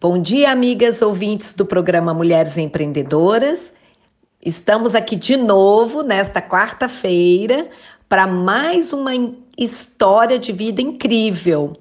[0.00, 3.72] Bom dia, amigas ouvintes do programa Mulheres Empreendedoras.
[4.44, 7.68] Estamos aqui de novo nesta quarta-feira
[8.08, 9.12] para mais uma
[9.56, 11.76] história de vida incrível.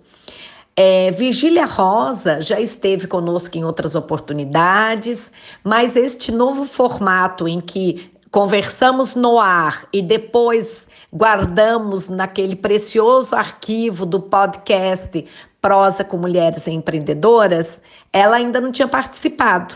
[0.76, 5.32] É, Virgília Rosa já esteve conosco em outras oportunidades,
[5.64, 14.06] mas este novo formato em que conversamos no ar e depois guardamos naquele precioso arquivo
[14.06, 15.24] do podcast
[15.64, 19.76] Prosa com Mulheres Empreendedoras, ela ainda não tinha participado.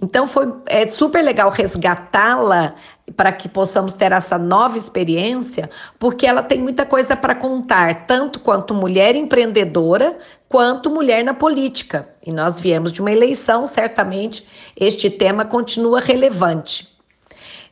[0.00, 2.74] Então foi é super legal resgatá-la
[3.14, 8.40] para que possamos ter essa nova experiência, porque ela tem muita coisa para contar, tanto
[8.40, 12.08] quanto mulher empreendedora, quanto mulher na política.
[12.24, 16.95] E nós viemos de uma eleição, certamente este tema continua relevante.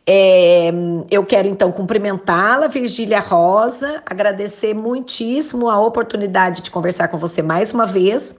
[0.06, 0.70] É,
[1.10, 7.72] eu quero então cumprimentá-la, Virgília Rosa, agradecer muitíssimo a oportunidade de conversar com você mais
[7.72, 8.36] uma vez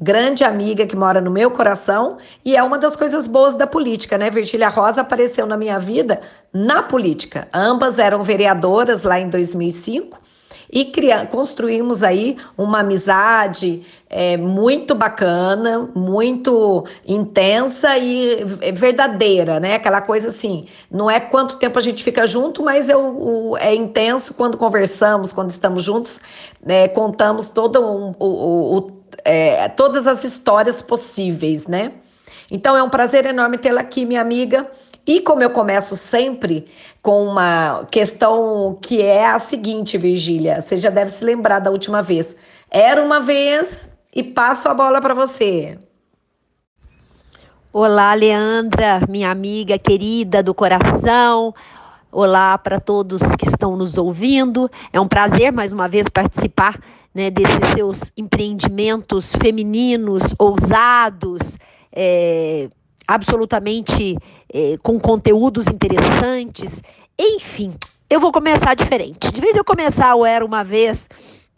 [0.00, 4.18] grande amiga que mora no meu coração e é uma das coisas boas da política,
[4.18, 4.28] né?
[4.28, 6.20] Virgília Rosa apareceu na minha vida
[6.52, 7.46] na política.
[7.52, 10.18] Ambas eram vereadoras lá em 2005
[10.72, 19.74] e criamos, construímos aí uma amizade é, muito bacana, muito intensa e verdadeira, né?
[19.74, 23.74] Aquela coisa assim, não é quanto tempo a gente fica junto, mas eu, o, é
[23.74, 26.20] intenso quando conversamos, quando estamos juntos,
[26.66, 31.92] é, contamos todo um, o, o é, todas as histórias possíveis, né?
[32.50, 34.70] Então é um prazer enorme tê-la aqui, minha amiga.
[35.06, 36.66] E como eu começo sempre
[37.02, 42.00] com uma questão que é a seguinte, Virgília, você já deve se lembrar da última
[42.00, 42.34] vez.
[42.70, 45.78] Era uma vez e passo a bola para você.
[47.70, 51.54] Olá, Leandra, minha amiga querida do coração.
[52.10, 54.70] Olá para todos que estão nos ouvindo.
[54.92, 56.80] É um prazer mais uma vez participar
[57.12, 61.58] né, desses seus empreendimentos femininos, ousados,
[61.92, 62.70] é,
[63.06, 64.16] absolutamente
[64.52, 66.82] é, com conteúdos interessantes.
[67.18, 67.74] Enfim,
[68.08, 69.32] eu vou começar diferente.
[69.32, 71.08] De vez eu começar eu era uma vez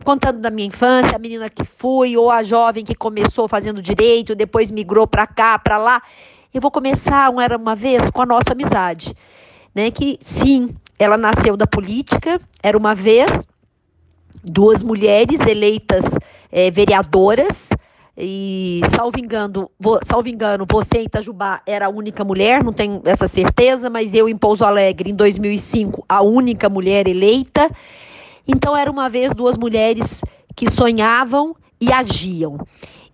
[0.05, 4.35] contando da minha infância, a menina que fui, ou a jovem que começou fazendo direito,
[4.35, 6.03] depois migrou para cá, para lá.
[6.53, 9.15] Eu vou começar um era uma vez com a nossa amizade,
[9.75, 9.91] né?
[9.91, 13.47] Que sim, ela nasceu da política, era uma vez
[14.43, 16.17] duas mulheres eleitas
[16.51, 17.69] é, vereadoras.
[18.19, 23.03] E, salvo engano, vo, salvo engano, você em Itajubá era a única mulher, não tenho
[23.05, 27.71] essa certeza, mas eu em Pouso Alegre, em 2005, a única mulher eleita.
[28.49, 30.23] Então, era uma vez duas mulheres
[30.55, 32.59] que sonhavam e agiam.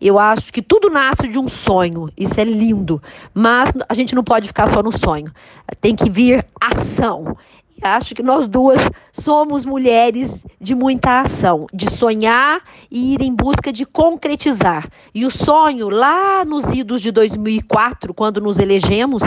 [0.00, 3.00] Eu acho que tudo nasce de um sonho, isso é lindo,
[3.32, 5.32] mas a gente não pode ficar só no sonho,
[5.80, 7.36] tem que vir ação.
[7.82, 8.78] Acho que nós duas
[9.12, 14.88] somos mulheres de muita ação, de sonhar e ir em busca de concretizar.
[15.12, 19.24] E o sonho, lá nos idos de 2004, quando nos elegemos,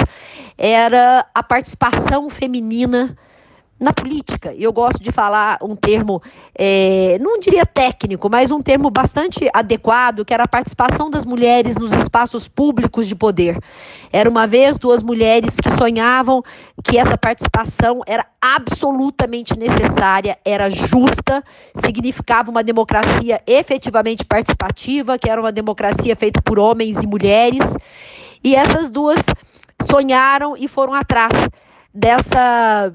[0.57, 3.17] era a participação feminina
[3.79, 4.53] na política.
[4.57, 6.21] Eu gosto de falar um termo,
[6.57, 11.75] é, não diria técnico, mas um termo bastante adequado, que era a participação das mulheres
[11.75, 13.59] nos espaços públicos de poder.
[14.11, 16.41] Era uma vez duas mulheres que sonhavam
[16.83, 21.43] que essa participação era absolutamente necessária, era justa,
[21.73, 27.75] significava uma democracia efetivamente participativa, que era uma democracia feita por homens e mulheres.
[28.41, 29.25] E essas duas
[29.81, 31.33] sonharam e foram atrás
[31.93, 32.93] dessa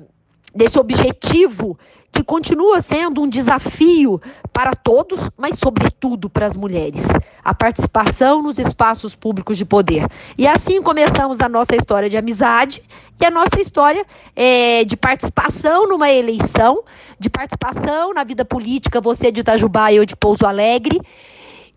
[0.55, 1.79] desse objetivo
[2.13, 4.21] que continua sendo um desafio
[4.53, 7.07] para todos, mas sobretudo para as mulheres,
[7.45, 10.09] a participação nos espaços públicos de poder.
[10.37, 12.83] E assim começamos a nossa história de amizade
[13.21, 16.83] e a nossa história é, de participação numa eleição,
[17.19, 21.01] de participação na vida política, você de Itajubá e eu de Pouso Alegre.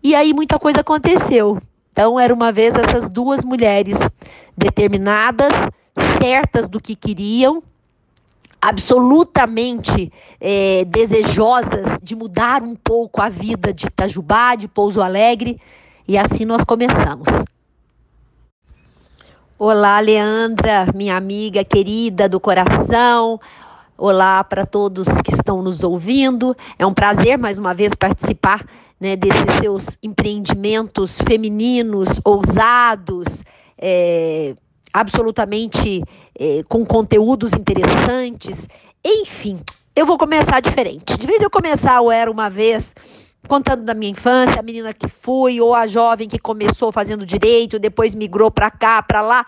[0.02, 1.58] E aí muita coisa aconteceu.
[1.92, 3.96] Então, era uma vez essas duas mulheres
[4.56, 5.52] determinadas,
[6.18, 7.62] certas do que queriam,
[8.64, 10.10] absolutamente
[10.40, 15.60] é, desejosas de mudar um pouco a vida de Itajubá, de Pouso Alegre,
[16.08, 17.28] e assim nós começamos.
[19.58, 23.38] Olá, Leandra, minha amiga querida do coração.
[23.98, 26.56] Olá para todos que estão nos ouvindo.
[26.78, 28.64] É um prazer mais uma vez participar
[28.98, 33.44] né, desses seus empreendimentos femininos, ousados,
[33.76, 34.56] é,
[34.94, 36.04] absolutamente
[36.38, 38.68] eh, com conteúdos interessantes.
[39.04, 39.58] Enfim,
[39.96, 41.18] eu vou começar diferente.
[41.18, 42.94] De vez eu começar, eu era uma vez
[43.48, 47.78] contando da minha infância, a menina que fui, ou a jovem que começou fazendo direito,
[47.78, 49.44] depois migrou para cá, para lá.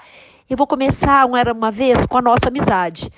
[0.50, 3.08] Eu vou começar, um era uma vez, com a nossa amizade.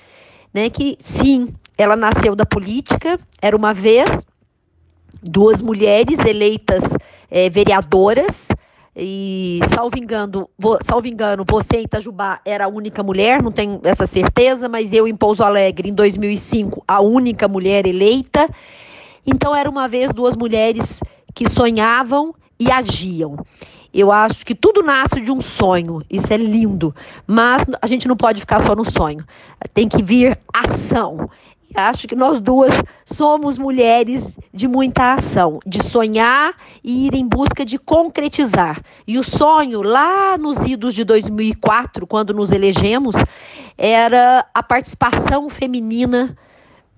[0.53, 0.69] Né?
[0.69, 4.25] Que sim, ela nasceu da política, era uma vez
[5.21, 6.95] duas mulheres eleitas
[7.29, 8.47] é, vereadoras
[8.95, 10.49] e salvo engano,
[10.81, 15.07] salvo engano, você em Itajubá era a única mulher, não tenho essa certeza, mas eu
[15.07, 18.49] em Pouso Alegre, em 2005, a única mulher eleita.
[19.25, 20.99] Então era uma vez duas mulheres
[21.33, 23.37] que sonhavam e agiam.
[23.93, 26.93] Eu acho que tudo nasce de um sonho, isso é lindo,
[27.25, 29.25] mas a gente não pode ficar só no sonho,
[29.73, 31.29] tem que vir ação.
[31.75, 32.73] Acho que nós duas
[33.05, 38.81] somos mulheres de muita ação, de sonhar e ir em busca de concretizar.
[39.07, 43.15] E o sonho, lá nos idos de 2004, quando nos elegemos,
[43.77, 46.35] era a participação feminina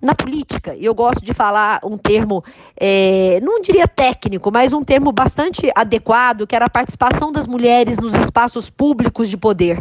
[0.01, 0.75] na política.
[0.79, 2.43] Eu gosto de falar um termo,
[2.75, 7.99] é, não diria técnico, mas um termo bastante adequado, que era a participação das mulheres
[7.99, 9.79] nos espaços públicos de poder.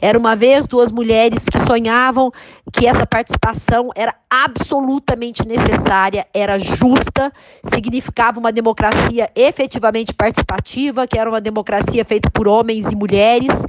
[0.00, 2.32] Era uma vez duas mulheres que sonhavam
[2.72, 7.32] que essa participação era absolutamente necessária, era justa,
[7.62, 13.64] significava uma democracia efetivamente participativa, que era uma democracia feita por homens e mulheres.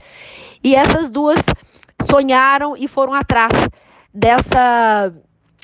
[0.64, 1.46] E essas duas
[2.10, 3.52] sonharam e foram atrás
[4.14, 5.12] dessa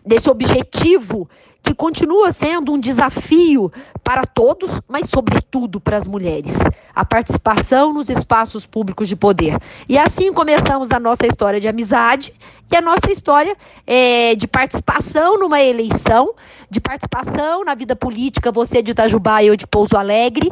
[0.06, 1.28] desse objetivo
[1.66, 3.72] que continua sendo um desafio
[4.04, 6.60] para todos, mas sobretudo para as mulheres,
[6.94, 9.58] a participação nos espaços públicos de poder.
[9.90, 12.32] E assim começamos a nossa história de amizade
[12.72, 16.36] e a nossa história é, de participação numa eleição,
[16.70, 20.52] de participação na vida política, você de Itajubá e eu de Pouso Alegre.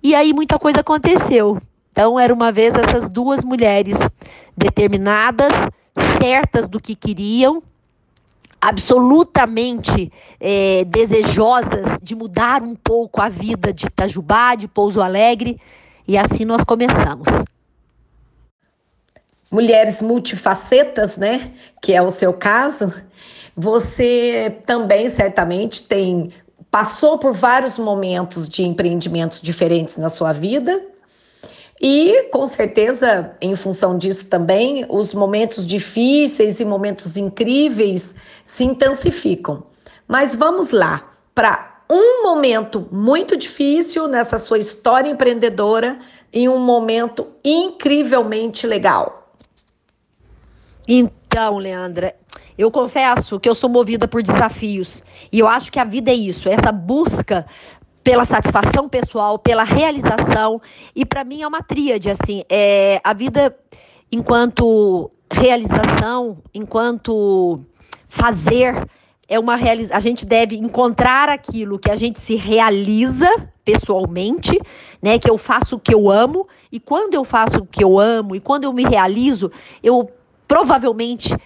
[0.00, 1.58] E aí muita coisa aconteceu.
[1.90, 3.98] Então, era uma vez essas duas mulheres
[4.56, 5.52] determinadas,
[6.16, 7.60] certas do que queriam,
[8.60, 15.60] absolutamente é, desejosas de mudar um pouco a vida de Itajubá, de Pouso Alegre,
[16.06, 17.28] e assim nós começamos.
[19.50, 21.52] Mulheres multifacetas, né?
[21.80, 22.92] Que é o seu caso.
[23.56, 26.32] Você também certamente tem
[26.70, 30.82] passou por vários momentos de empreendimentos diferentes na sua vida
[31.80, 38.14] e, com certeza, em função disso também, os momentos difíceis e momentos incríveis
[38.44, 39.62] se intensificam.
[40.06, 45.98] Mas vamos lá para um momento muito difícil nessa sua história empreendedora
[46.32, 49.32] e um momento incrivelmente legal.
[50.86, 52.14] Então, Leandra,
[52.56, 55.02] eu confesso que eu sou movida por desafios.
[55.30, 57.46] E eu acho que a vida é isso, é essa busca
[58.08, 60.62] pela satisfação pessoal, pela realização.
[60.96, 63.54] E para mim é uma tríade, assim, é a vida
[64.10, 67.60] enquanto realização, enquanto
[68.08, 68.88] fazer,
[69.28, 73.28] é uma realiza a gente deve encontrar aquilo que a gente se realiza
[73.62, 74.58] pessoalmente,
[75.02, 77.98] né, que eu faço o que eu amo, e quando eu faço o que eu
[77.98, 79.52] amo e quando eu me realizo,
[79.82, 80.10] eu
[80.46, 81.36] provavelmente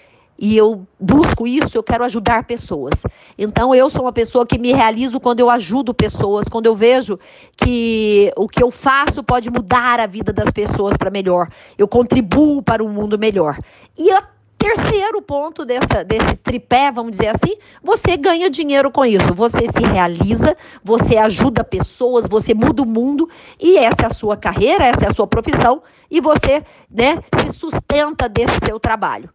[0.43, 3.05] e eu busco isso, eu quero ajudar pessoas.
[3.39, 7.17] Então eu sou uma pessoa que me realizo quando eu ajudo pessoas, quando eu vejo
[7.57, 11.49] que o que eu faço pode mudar a vida das pessoas para melhor.
[11.79, 13.57] Eu contribuo para um mundo melhor.
[13.97, 14.21] E a
[14.63, 19.35] Terceiro ponto dessa, desse tripé, vamos dizer assim, você ganha dinheiro com isso.
[19.35, 23.29] Você se realiza, você ajuda pessoas, você muda o mundo
[23.59, 27.53] e essa é a sua carreira, essa é a sua profissão e você né, se
[27.55, 29.29] sustenta desse seu trabalho.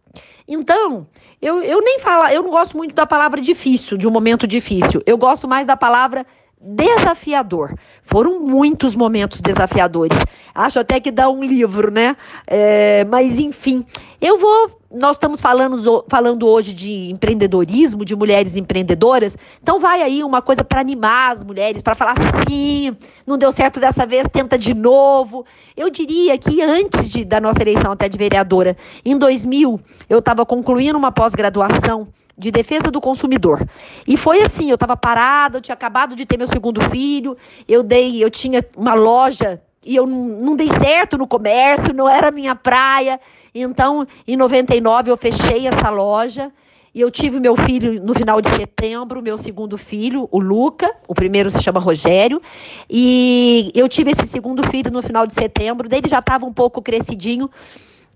[0.48, 1.06] Então,
[1.42, 5.02] eu, eu nem falo, eu não gosto muito da palavra difícil, de um momento difícil.
[5.04, 6.24] Eu gosto mais da palavra
[6.60, 7.74] desafiador.
[8.02, 10.18] Foram muitos momentos desafiadores.
[10.54, 12.16] Acho até que dá um livro, né?
[12.46, 13.84] É, mas, enfim,
[14.20, 14.77] eu vou.
[14.90, 19.36] Nós estamos falando, falando hoje de empreendedorismo, de mulheres empreendedoras.
[19.62, 23.78] Então, vai aí uma coisa para animar as mulheres, para falar assim: não deu certo
[23.78, 25.44] dessa vez, tenta de novo.
[25.76, 29.78] Eu diria que antes de, da nossa eleição até de vereadora, em 2000,
[30.08, 33.68] eu estava concluindo uma pós-graduação de defesa do consumidor.
[34.06, 37.36] E foi assim, eu estava parada, eu tinha acabado de ter meu segundo filho,
[37.68, 42.08] eu dei, eu tinha uma loja e eu não, não dei certo no comércio, não
[42.08, 43.20] era minha praia.
[43.54, 46.52] Então, em 99 eu fechei essa loja
[46.94, 51.14] e eu tive meu filho no final de setembro, meu segundo filho, o Luca, o
[51.14, 52.40] primeiro se chama Rogério,
[52.88, 56.82] e eu tive esse segundo filho no final de setembro, dele já estava um pouco
[56.82, 57.50] crescidinho,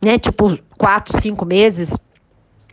[0.02, 1.96] né, tipo quatro, cinco meses,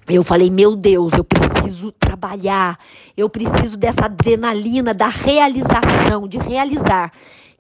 [0.10, 2.80] eu falei, meu Deus, eu preciso trabalhar,
[3.16, 7.12] eu preciso dessa adrenalina, da realização, de realizar.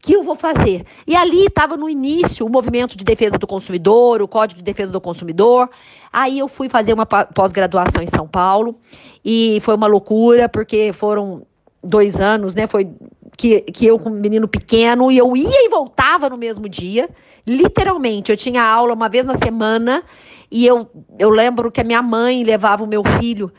[0.01, 0.85] Que eu vou fazer?
[1.05, 4.91] E ali estava no início o movimento de defesa do consumidor, o Código de Defesa
[4.91, 5.69] do Consumidor.
[6.11, 8.75] Aí eu fui fazer uma pós-graduação em São Paulo
[9.23, 11.45] e foi uma loucura, porque foram
[11.83, 12.65] dois anos, né?
[12.65, 12.89] Foi
[13.37, 17.09] que, que eu com um menino pequeno e eu ia e voltava no mesmo dia.
[17.45, 20.03] Literalmente, eu tinha aula uma vez na semana
[20.51, 23.51] e eu, eu lembro que a minha mãe levava o meu filho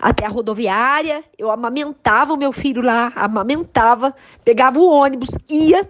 [0.00, 5.88] até a rodoviária, eu amamentava o meu filho lá, amamentava, pegava o ônibus, ia.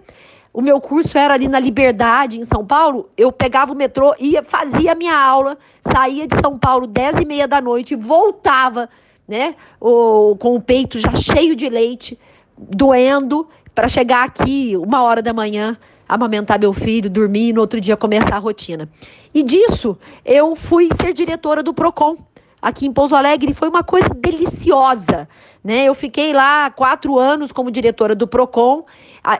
[0.53, 4.41] o meu curso era ali na Liberdade, em São Paulo, eu pegava o metrô, ia,
[4.43, 8.89] fazia a minha aula, saía de São Paulo 10 e meia da noite, voltava,
[9.27, 12.17] né, o, com o peito já cheio de leite,
[12.57, 15.77] doendo, para chegar aqui uma hora da manhã,
[16.09, 18.89] amamentar meu filho, dormir e no outro dia começar a rotina.
[19.33, 22.17] E disso, eu fui ser diretora do PROCON
[22.61, 25.27] aqui em Pouso Alegre, foi uma coisa deliciosa.
[25.67, 25.83] Né?
[25.83, 28.85] Eu fiquei lá quatro anos como diretora do PROCON.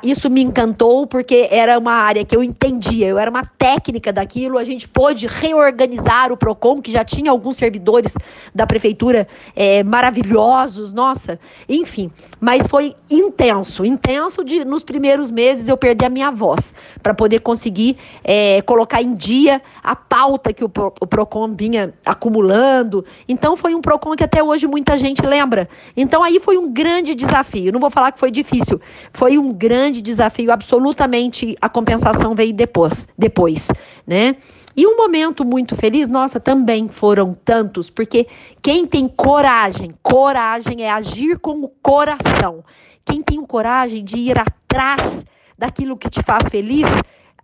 [0.03, 4.57] Isso me encantou porque era uma área que eu entendia, eu era uma técnica daquilo.
[4.57, 8.13] A gente pôde reorganizar o PROCON, que já tinha alguns servidores
[8.53, 12.11] da prefeitura é, maravilhosos, nossa, enfim.
[12.41, 17.39] Mas foi intenso, intenso de nos primeiros meses eu perder a minha voz para poder
[17.39, 23.05] conseguir é, colocar em dia a pauta que o, o PROCON vinha acumulando.
[23.29, 25.69] Então foi um PROCON que até hoje muita gente lembra.
[25.95, 27.71] Então então aí foi um grande desafio.
[27.71, 28.81] Não vou falar que foi difícil,
[29.13, 30.51] foi um grande desafio.
[30.51, 33.67] Absolutamente a compensação veio depois, depois,
[34.05, 34.35] né?
[34.75, 38.25] E um momento muito feliz, nossa, também foram tantos, porque
[38.63, 42.63] quem tem coragem, coragem é agir com o coração.
[43.05, 45.23] Quem tem coragem de ir atrás
[45.55, 46.87] daquilo que te faz feliz,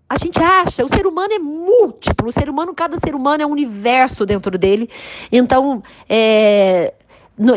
[0.09, 3.45] a gente acha, o ser humano é múltiplo, o ser humano, cada ser humano é
[3.45, 4.89] um universo dentro dele.
[5.31, 6.93] Então, é,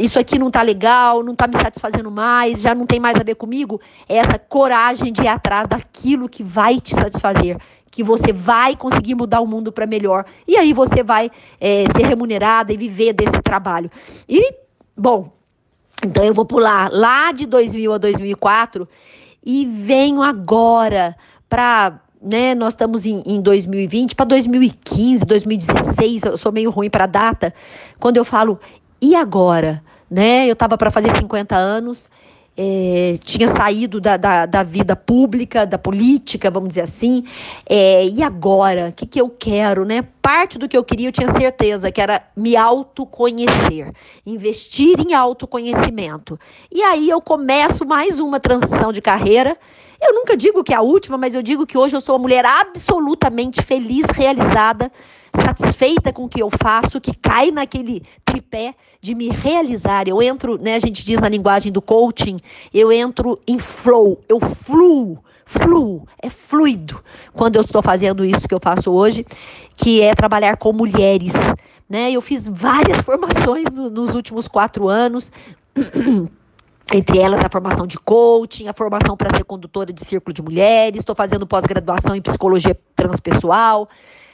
[0.01, 3.23] isso aqui não está legal, não está me satisfazendo mais, já não tem mais a
[3.23, 7.59] ver comigo, é essa coragem de ir atrás daquilo que vai te satisfazer,
[7.91, 10.25] que você vai conseguir mudar o mundo para melhor.
[10.47, 11.31] E aí você vai
[11.61, 13.91] é, ser remunerada e viver desse trabalho.
[14.29, 14.55] E,
[14.97, 15.31] bom,
[16.05, 18.89] então eu vou pular lá de 2000 a 2004
[19.45, 21.17] e venho agora
[21.49, 27.07] para né, nós estamos em, em 2020, para 2015, 2016, eu sou meio ruim para
[27.07, 27.55] data,
[28.01, 28.59] quando eu falo
[29.01, 29.83] e agora?
[30.11, 30.47] Né?
[30.47, 32.09] Eu estava para fazer 50 anos,
[32.57, 37.25] é, tinha saído da, da, da, vida pública, da política, vamos dizer assim.
[37.69, 38.89] É, e agora?
[38.89, 39.85] O que, que eu quero?
[39.85, 40.03] Né?
[40.23, 43.93] Parte do que eu queria, eu tinha certeza, que era me autoconhecer,
[44.25, 46.41] investir em autoconhecimento.
[46.73, 49.57] E aí eu começo mais uma transição de carreira.
[50.01, 52.23] Eu nunca digo que é a última, mas eu digo que hoje eu sou uma
[52.23, 54.91] mulher absolutamente feliz, realizada
[55.35, 60.09] satisfeita com o que eu faço, que cai naquele tripé de me realizar.
[60.09, 62.39] Eu entro, né, a gente diz na linguagem do coaching,
[62.73, 67.03] eu entro em flow, eu fluo, fluo, é fluido
[67.33, 69.25] quando eu estou fazendo isso que eu faço hoje,
[69.77, 71.35] que é trabalhar com mulheres.
[71.89, 72.11] Né?
[72.11, 75.31] Eu fiz várias formações no, nos últimos quatro anos.
[76.93, 81.01] entre elas a formação de coaching, a formação para ser condutora de círculo de mulheres,
[81.01, 83.89] estou fazendo pós-graduação em psicologia transpessoal,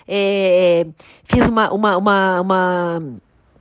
[0.07, 0.87] é,
[1.25, 3.03] fiz uma, uma, uma, uma,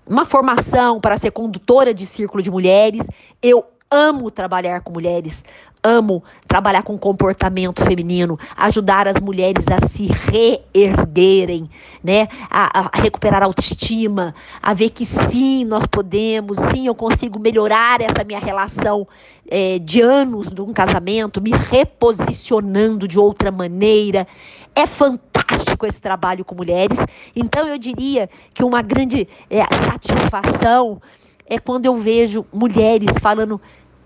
[0.08, 3.06] uma formação para ser condutora de círculo de mulheres.
[3.42, 5.44] Eu amo trabalhar com mulheres,
[5.84, 11.70] amo trabalhar com comportamento feminino, ajudar as mulheres a se reerguerem,
[12.04, 12.28] né?
[12.50, 18.02] A, a, recuperar a autoestima, a ver que sim, nós podemos, sim, eu consigo melhorar
[18.02, 19.08] essa minha relação
[19.50, 24.28] é, de anos de um casamento, me reposicionando de outra maneira.
[24.74, 25.31] É fantástico
[25.86, 26.98] esse trabalho com mulheres.
[27.36, 31.02] Então eu diria que uma grande é, satisfação
[31.46, 33.60] é quando eu vejo mulheres falando,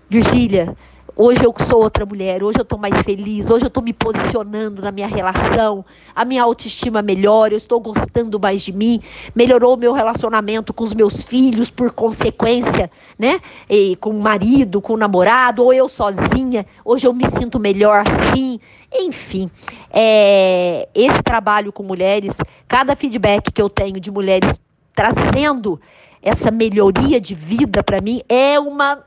[0.08, 0.76] Virgília,
[1.18, 4.82] Hoje eu sou outra mulher, hoje eu estou mais feliz, hoje eu estou me posicionando
[4.82, 5.82] na minha relação,
[6.14, 9.00] a minha autoestima melhora, eu estou gostando mais de mim,
[9.34, 13.40] melhorou o meu relacionamento com os meus filhos por consequência, né?
[13.66, 18.04] E com o marido, com o namorado, ou eu sozinha, hoje eu me sinto melhor
[18.06, 18.60] assim.
[18.92, 19.50] Enfim,
[19.90, 22.36] é, esse trabalho com mulheres,
[22.68, 24.60] cada feedback que eu tenho de mulheres
[24.94, 25.80] trazendo
[26.20, 29.02] essa melhoria de vida para mim é uma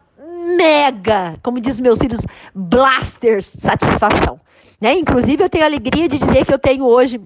[0.55, 2.21] mega, como diz meus filhos,
[2.53, 4.39] blaster satisfação.
[4.79, 4.93] Né?
[4.93, 7.19] Inclusive, eu tenho a alegria de dizer que eu tenho hoje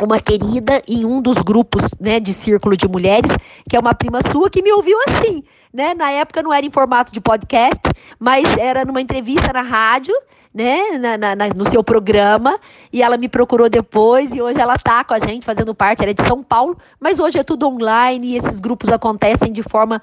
[0.00, 3.30] uma querida em um dos grupos né, de círculo de mulheres,
[3.68, 5.42] que é uma prima sua, que me ouviu assim.
[5.72, 5.94] Né?
[5.94, 7.80] Na época não era em formato de podcast,
[8.18, 10.14] mas era numa entrevista na rádio,
[10.54, 12.58] né, na, na, no seu programa,
[12.90, 16.12] e ela me procurou depois, e hoje ela está com a gente, fazendo parte, ela
[16.12, 20.00] é de São Paulo, mas hoje é tudo online, e esses grupos acontecem de forma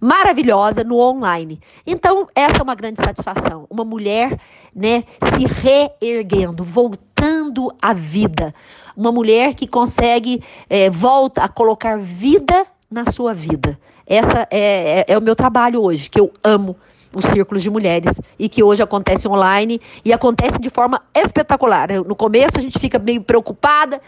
[0.00, 1.60] maravilhosa no online.
[1.86, 3.66] Então, essa é uma grande satisfação.
[3.68, 4.38] Uma mulher,
[4.74, 8.54] né, se reerguendo, voltando à vida.
[8.96, 13.78] Uma mulher que consegue, é, volta a colocar vida na sua vida.
[14.06, 16.76] Essa é, é, é o meu trabalho hoje, que eu amo
[17.14, 21.88] os círculos de mulheres e que hoje acontece online e acontece de forma espetacular.
[22.06, 24.00] No começo a gente fica meio preocupada,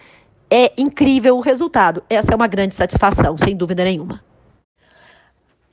[0.50, 2.02] é incrível o resultado.
[2.08, 4.20] Essa é uma grande satisfação, sem dúvida nenhuma.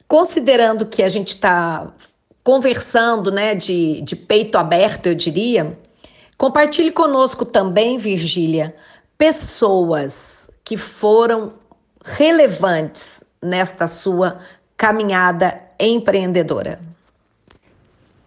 [0.07, 1.91] Considerando que a gente está
[2.43, 5.77] conversando, né, de, de peito aberto, eu diria,
[6.37, 8.75] Compartilhe conosco também, Virgília,
[9.17, 11.53] pessoas que foram
[12.05, 14.37] relevantes nesta sua
[14.77, 16.79] caminhada empreendedora.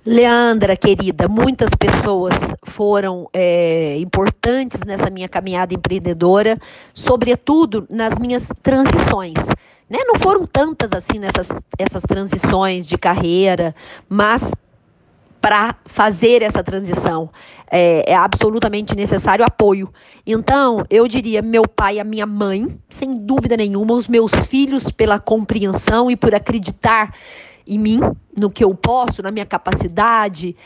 [0.05, 2.35] Leandra, querida, muitas pessoas
[2.65, 6.59] foram é, importantes nessa minha caminhada empreendedora,
[6.93, 9.39] sobretudo nas minhas transições.
[9.90, 9.99] Né?
[10.06, 13.75] Não foram tantas assim nessas essas transições de carreira,
[14.09, 14.52] mas
[15.40, 17.30] para fazer essa transição.
[17.73, 19.92] É, é, absolutamente necessário apoio.
[20.26, 24.90] Então, eu diria meu pai e a minha mãe, sem dúvida nenhuma, os meus filhos
[24.90, 27.14] pela compreensão e por acreditar
[27.66, 28.00] em mim,
[28.37, 30.56] no que eu posso, na minha capacidade.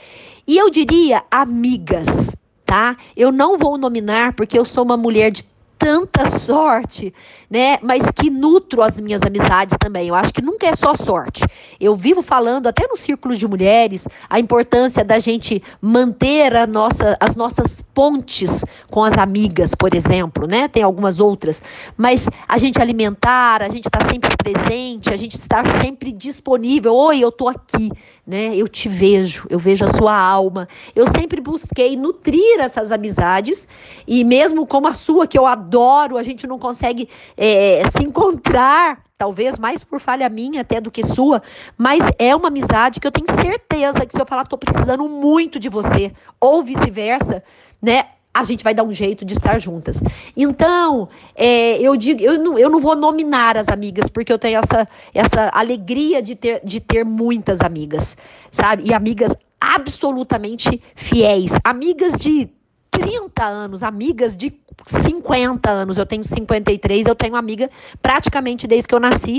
[0.46, 2.96] E eu diria amigas, tá?
[3.14, 5.44] Eu não vou nominar porque eu sou uma mulher de
[5.84, 7.12] tanta sorte,
[7.50, 7.78] né?
[7.82, 10.08] Mas que nutro as minhas amizades também.
[10.08, 11.44] Eu acho que nunca é só sorte.
[11.78, 17.18] Eu vivo falando, até no círculo de mulheres, a importância da gente manter a nossa,
[17.20, 20.68] as nossas pontes com as amigas, por exemplo, né?
[20.68, 21.60] Tem algumas outras.
[21.98, 26.94] Mas a gente alimentar, a gente estar tá sempre presente, a gente estar sempre disponível.
[26.94, 27.90] Oi, eu tô aqui,
[28.26, 28.56] né?
[28.56, 30.66] Eu te vejo, eu vejo a sua alma.
[30.96, 33.68] Eu sempre busquei nutrir essas amizades
[34.08, 38.04] e mesmo como a sua, que eu adoro adoro, a gente não consegue é, se
[38.04, 41.42] encontrar, talvez mais por falha minha até do que sua,
[41.76, 45.58] mas é uma amizade que eu tenho certeza que se eu falar, estou precisando muito
[45.58, 47.42] de você, ou vice-versa,
[47.82, 48.06] né?
[48.32, 50.02] a gente vai dar um jeito de estar juntas.
[50.36, 54.58] Então, é, eu digo, eu não, eu não vou nominar as amigas, porque eu tenho
[54.58, 58.16] essa, essa alegria de ter, de ter muitas amigas,
[58.50, 58.88] sabe?
[58.88, 62.50] E amigas absolutamente fiéis, amigas de
[62.94, 64.54] 30 anos, amigas de
[64.86, 65.98] 50 anos.
[65.98, 67.68] Eu tenho 53, eu tenho amiga
[68.00, 69.38] praticamente desde que eu nasci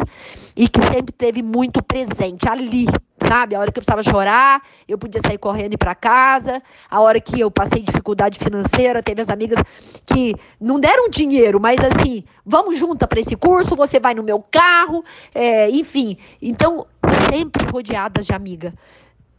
[0.55, 2.85] e que sempre teve muito presente ali,
[3.21, 3.55] sabe?
[3.55, 6.61] A hora que eu precisava chorar, eu podia sair correndo e ir para casa.
[6.89, 9.59] A hora que eu passei dificuldade financeira, teve as amigas
[10.05, 14.43] que não deram dinheiro, mas assim, vamos juntas para esse curso, você vai no meu
[14.51, 16.17] carro, é, enfim.
[16.41, 16.85] Então,
[17.29, 18.73] sempre rodeadas de amiga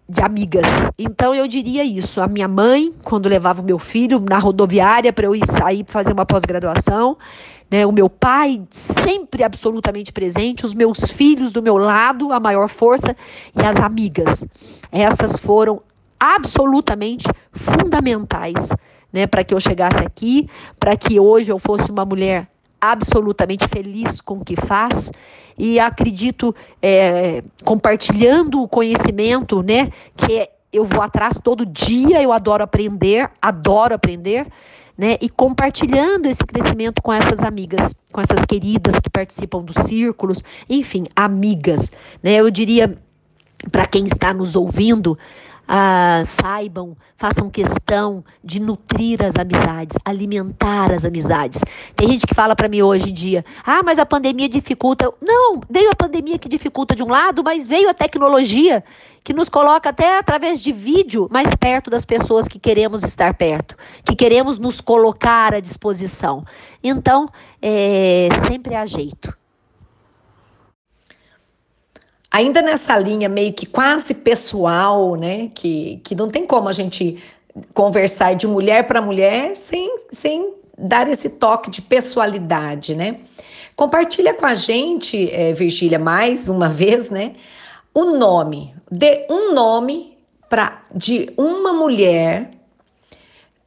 [0.09, 0.66] de amigas.
[0.99, 2.21] Então eu diria isso.
[2.21, 6.12] A minha mãe, quando levava o meu filho na rodoviária para eu ir sair fazer
[6.12, 7.16] uma pós-graduação,
[7.71, 7.85] né?
[7.85, 13.16] O meu pai sempre absolutamente presente, os meus filhos do meu lado, a maior força
[13.57, 14.47] e as amigas.
[14.92, 15.83] Essas foram
[16.19, 18.71] absolutamente fundamentais,
[19.12, 20.49] né, para que eu chegasse aqui,
[20.81, 22.49] para que hoje eu fosse uma mulher
[22.80, 25.10] absolutamente feliz com o que faz
[25.58, 29.90] e acredito é, compartilhando o conhecimento, né?
[30.16, 34.46] Que eu vou atrás todo dia, eu adoro aprender, adoro aprender,
[34.96, 35.16] né?
[35.20, 41.06] E compartilhando esse crescimento com essas amigas, com essas queridas que participam dos círculos, enfim,
[41.14, 41.90] amigas,
[42.22, 42.34] né?
[42.34, 42.98] Eu diria
[43.72, 45.18] para quem está nos ouvindo,
[45.66, 51.61] ah, saibam, façam questão de nutrir as amizades, alimentar as amizades.
[51.94, 55.12] Tem gente que fala para mim hoje em dia: ah, mas a pandemia dificulta.
[55.20, 58.85] Não, veio a pandemia que dificulta de um lado, mas veio a tecnologia
[59.24, 63.76] que nos coloca até através de vídeo mais perto das pessoas que queremos estar perto,
[64.05, 66.44] que queremos nos colocar à disposição.
[66.83, 67.29] Então,
[67.61, 69.37] é, sempre há jeito.
[72.30, 75.50] Ainda nessa linha meio que quase pessoal, né?
[75.54, 77.22] Que, que não tem como a gente
[77.74, 83.20] conversar de mulher para mulher sem, sem dar esse toque de pessoalidade, né?
[83.74, 87.32] Compartilha com a gente, é, Virgília, mais uma vez, né?
[87.94, 88.74] O nome.
[88.90, 90.16] Dê um nome
[90.48, 92.50] pra, de uma mulher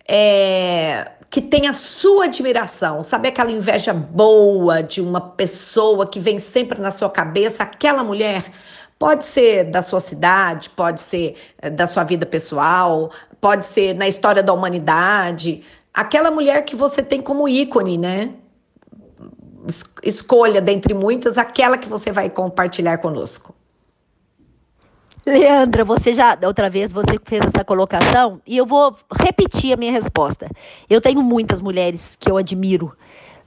[0.07, 6.39] é, que tem a sua admiração, sabe aquela inveja boa de uma pessoa que vem
[6.39, 8.51] sempre na sua cabeça, aquela mulher
[8.97, 14.07] pode ser da sua cidade, pode ser eh, da sua vida pessoal, pode ser na
[14.07, 15.63] história da humanidade,
[15.93, 18.33] aquela mulher que você tem como ícone, né?
[20.03, 23.53] Escolha dentre muitas aquela que você vai compartilhar conosco.
[25.25, 29.91] Leandra, você já, outra vez, você fez essa colocação e eu vou repetir a minha
[29.91, 30.49] resposta.
[30.89, 32.95] Eu tenho muitas mulheres que eu admiro,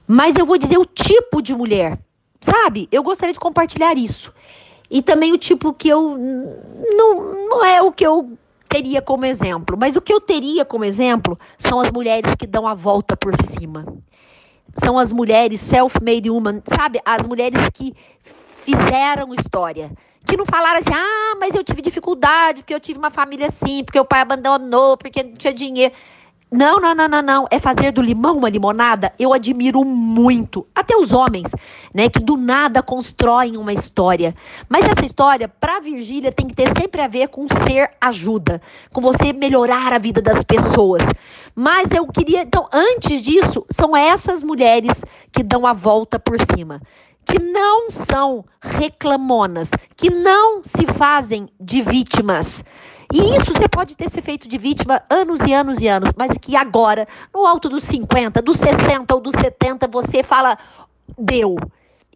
[0.07, 1.99] mas eu vou dizer o tipo de mulher,
[2.39, 2.87] sabe?
[2.91, 4.33] Eu gostaria de compartilhar isso.
[4.89, 6.17] E também o tipo que eu.
[6.95, 8.37] Não, não é o que eu
[8.69, 12.67] teria como exemplo, mas o que eu teria como exemplo são as mulheres que dão
[12.67, 13.85] a volta por cima.
[14.75, 16.99] São as mulheres self-made woman, sabe?
[17.05, 19.91] As mulheres que fizeram história
[20.25, 23.83] que não falaram assim, ah, mas eu tive dificuldade, porque eu tive uma família assim,
[23.83, 25.93] porque o pai abandonou, porque não tinha dinheiro.
[26.51, 27.47] não, não, não, não, não.
[27.51, 29.11] É fazer do limão uma limonada.
[29.19, 30.65] Eu admiro muito.
[30.73, 31.51] Até os homens,
[31.93, 32.09] né?
[32.09, 34.33] Que do nada constroem uma história.
[34.69, 39.01] Mas essa história, para Virgília, tem que ter sempre a ver com ser ajuda, com
[39.01, 41.03] você melhorar a vida das pessoas.
[41.53, 42.43] Mas eu queria.
[42.43, 46.79] Então, antes disso, são essas mulheres que dão a volta por cima
[47.25, 52.63] que não são reclamonas, que não se fazem de vítimas.
[53.13, 56.37] E isso você pode ter se feito de vítima anos e anos e anos, mas
[56.37, 60.57] que agora, no alto dos 50, dos 60 ou dos 70, você fala,
[61.17, 61.55] deu.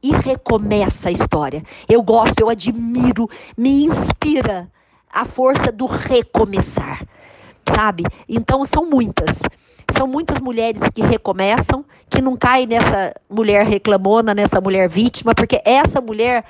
[0.02, 1.63] E recomeça a história.
[1.88, 4.72] Eu gosto, eu admiro, me inspira
[5.12, 7.04] a força do recomeçar,
[7.67, 8.04] sabe?
[8.28, 9.41] Então são muitas.
[9.91, 15.62] São muitas mulheres que recomeçam, que não caem nessa mulher reclamona, nessa mulher vítima, porque
[15.63, 16.43] essa mulher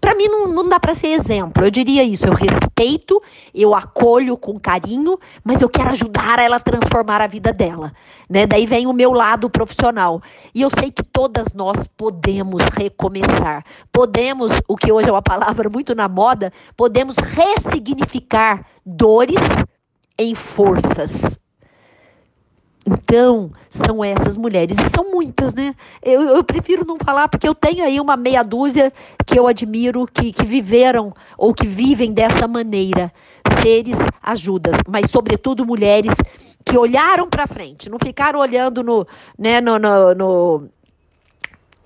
[0.00, 1.64] para mim não, não dá para ser exemplo.
[1.64, 2.26] Eu diria isso.
[2.26, 3.20] Eu respeito,
[3.54, 7.92] eu acolho com carinho, mas eu quero ajudar ela a transformar a vida dela.
[8.28, 8.46] Né?
[8.46, 10.22] Daí vem o meu lado profissional.
[10.54, 13.64] E eu sei que todas nós podemos recomeçar.
[13.92, 19.64] Podemos, o que hoje é uma palavra muito na moda, podemos ressignificar dores
[20.18, 21.38] em forças.
[22.88, 25.74] Então, são essas mulheres, e são muitas, né?
[26.00, 28.92] Eu, eu, prefiro não falar, porque eu tenho aí uma meia dúzia
[29.26, 33.12] que eu admiro, que, que viveram ou que vivem dessa maneira.
[33.60, 36.14] Seres ajudas, mas, sobretudo, mulheres
[36.64, 40.68] que olharam para frente, não ficaram olhando no, né, no, no, no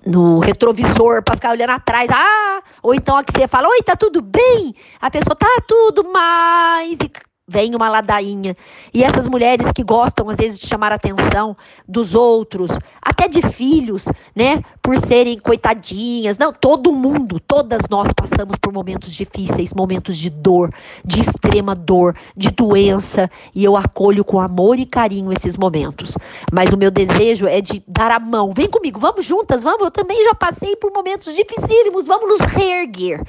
[0.03, 2.09] no retrovisor para ficar olhando atrás.
[2.11, 4.75] Ah, ou então a que você fala: "Oi, tá tudo bem?".
[4.99, 7.11] A pessoa tá tudo mais e
[7.51, 8.55] vem uma ladainha.
[8.93, 11.55] E essas mulheres que gostam, às vezes, de chamar a atenção
[11.87, 14.63] dos outros, até de filhos, né?
[14.81, 16.37] Por serem coitadinhas.
[16.37, 20.69] Não, todo mundo, todas nós passamos por momentos difíceis, momentos de dor,
[21.03, 23.29] de extrema dor, de doença.
[23.53, 26.17] E eu acolho com amor e carinho esses momentos.
[26.51, 28.53] Mas o meu desejo é de dar a mão.
[28.53, 29.83] Vem comigo, vamos juntas, vamos.
[29.83, 33.21] Eu também já passei por momentos dificílimos, vamos nos reerguer.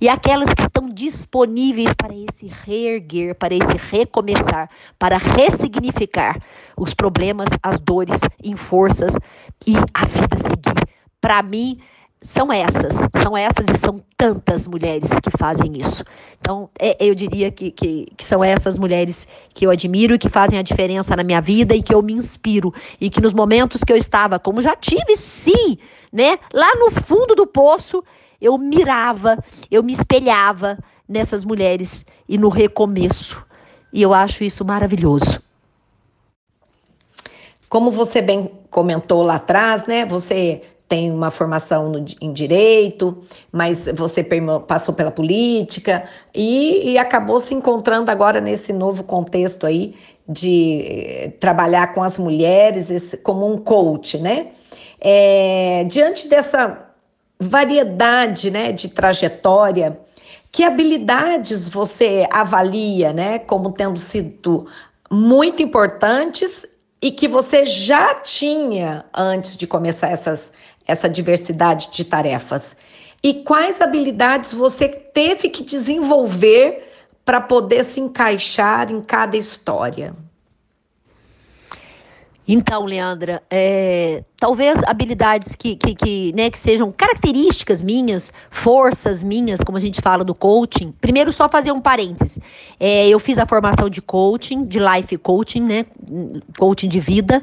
[0.00, 6.40] E aquelas que estão disponíveis para esse reerguer, para esse recomeçar, para ressignificar
[6.76, 9.14] os problemas, as dores em forças
[9.66, 10.88] e a vida seguir.
[11.20, 11.78] Para mim,
[12.20, 16.04] são essas, são essas e são tantas mulheres que fazem isso.
[16.40, 20.28] Então, é, eu diria que, que, que, são essas mulheres que eu admiro e que
[20.28, 22.74] fazem a diferença na minha vida e que eu me inspiro.
[23.00, 25.78] E que nos momentos que eu estava, como já tive sim,
[26.12, 28.02] né, lá no fundo do poço,
[28.40, 29.38] eu mirava,
[29.70, 30.78] eu me espelhava
[31.08, 33.44] nessas mulheres e no recomeço.
[33.92, 35.42] E eu acho isso maravilhoso.
[37.68, 40.06] Como você bem comentou lá atrás, né?
[40.06, 43.22] Você tem uma formação no, em direito,
[43.52, 44.24] mas você
[44.66, 49.94] passou pela política e, e, acabou se encontrando agora nesse novo contexto aí
[50.26, 54.48] de eh, trabalhar com as mulheres esse, como um coach, né?
[55.00, 56.86] É, diante dessa
[57.38, 59.98] variedade né, de trajetória,
[60.58, 64.66] que habilidades você avalia né, como tendo sido
[65.08, 66.66] muito importantes
[67.00, 70.52] e que você já tinha antes de começar essas,
[70.84, 72.76] essa diversidade de tarefas?
[73.22, 76.90] E quais habilidades você teve que desenvolver
[77.24, 80.12] para poder se encaixar em cada história?
[82.50, 89.60] Então, Leandra, é, talvez habilidades que, que, que, né, que sejam características minhas, forças minhas,
[89.60, 90.94] como a gente fala do coaching.
[90.98, 92.40] Primeiro, só fazer um parênteses.
[92.80, 95.84] É, eu fiz a formação de coaching, de life coaching, né,
[96.58, 97.42] coaching de vida,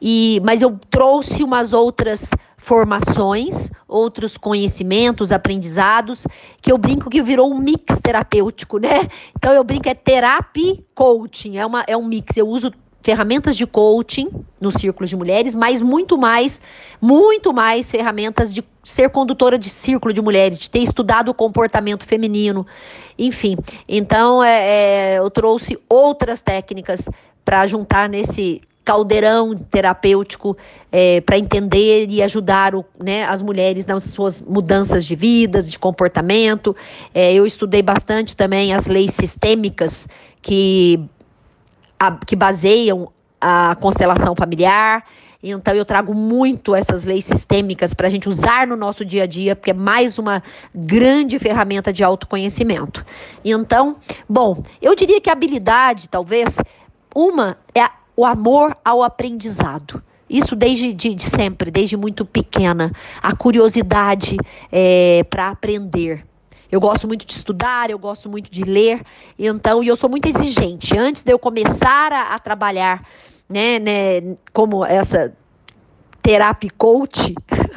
[0.00, 2.30] e, mas eu trouxe umas outras
[2.64, 6.26] formações, outros conhecimentos, aprendizados,
[6.62, 9.08] que eu brinco que virou um mix terapêutico, né?
[9.36, 12.36] Então eu brinco é terapia coaching, é, uma, é um mix.
[12.38, 12.72] Eu uso
[13.04, 16.62] ferramentas de coaching no círculo de mulheres, mas muito mais,
[16.98, 22.06] muito mais ferramentas de ser condutora de círculo de mulheres, de ter estudado o comportamento
[22.06, 22.66] feminino,
[23.18, 23.58] enfim.
[23.86, 27.06] Então, é, é, eu trouxe outras técnicas
[27.44, 30.56] para juntar nesse caldeirão terapêutico
[30.90, 35.78] é, para entender e ajudar o, né, as mulheres nas suas mudanças de vidas, de
[35.78, 36.74] comportamento.
[37.14, 40.08] É, eu estudei bastante também as leis sistêmicas
[40.40, 41.00] que
[41.98, 45.04] a, que baseiam a constelação familiar.
[45.42, 49.26] Então, eu trago muito essas leis sistêmicas para a gente usar no nosso dia a
[49.26, 50.42] dia, porque é mais uma
[50.74, 53.04] grande ferramenta de autoconhecimento.
[53.44, 56.58] Então, bom, eu diria que a habilidade, talvez,
[57.14, 60.02] uma é o amor ao aprendizado.
[60.30, 62.90] Isso desde de, de sempre, desde muito pequena.
[63.22, 64.38] A curiosidade
[64.72, 66.24] é, para aprender.
[66.74, 69.00] Eu gosto muito de estudar, eu gosto muito de ler,
[69.38, 70.98] então, e eu sou muito exigente.
[70.98, 73.06] Antes de eu começar a, a trabalhar
[73.48, 75.32] né, né, como essa
[76.20, 77.32] terapia coach,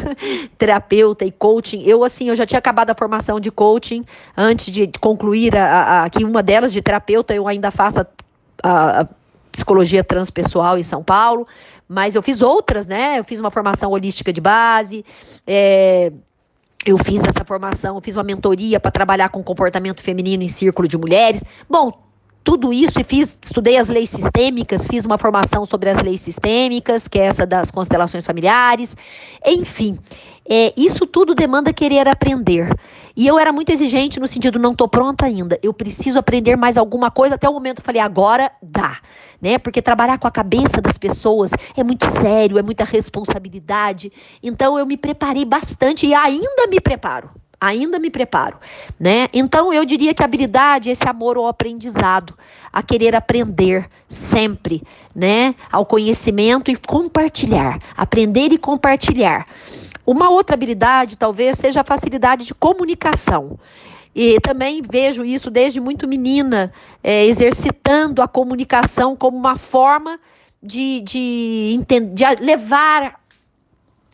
[0.57, 1.83] terapeuta e coaching.
[1.83, 4.03] Eu, assim, eu já tinha acabado a formação de coaching
[4.35, 9.07] antes de concluir a, a, uma delas de terapeuta, eu ainda faço a, a
[9.51, 11.45] psicologia transpessoal em São Paulo,
[11.87, 13.19] mas eu fiz outras, né?
[13.19, 15.05] Eu fiz uma formação holística de base,
[15.45, 16.11] é,
[16.87, 20.87] eu fiz essa formação, eu fiz uma mentoria para trabalhar com comportamento feminino em círculo
[20.87, 21.43] de mulheres.
[21.69, 21.91] Bom,
[22.45, 27.05] tudo isso e fiz, estudei as leis sistêmicas, fiz uma formação sobre as leis sistêmicas,
[27.05, 28.95] que é essa das constelações familiares.
[29.45, 29.99] Enfim,
[30.49, 32.73] é, isso tudo demanda querer aprender.
[33.15, 36.77] E eu era muito exigente no sentido, não estou pronta ainda, eu preciso aprender mais
[36.77, 37.35] alguma coisa.
[37.35, 38.99] Até o momento eu falei, agora dá.
[39.41, 39.57] Né?
[39.57, 44.11] Porque trabalhar com a cabeça das pessoas é muito sério, é muita responsabilidade.
[44.41, 47.29] Então eu me preparei bastante e ainda me preparo
[47.59, 48.57] ainda me preparo,
[48.99, 49.27] né?
[49.33, 52.37] Então eu diria que habilidade é esse amor ao aprendizado,
[52.71, 54.83] a querer aprender sempre,
[55.15, 55.55] né?
[55.71, 59.47] Ao conhecimento e compartilhar, aprender e compartilhar.
[60.07, 63.59] Uma outra habilidade talvez seja a facilidade de comunicação.
[64.15, 70.19] E também vejo isso desde muito menina, é, exercitando a comunicação como uma forma
[70.63, 71.79] de, de,
[72.13, 73.19] de levar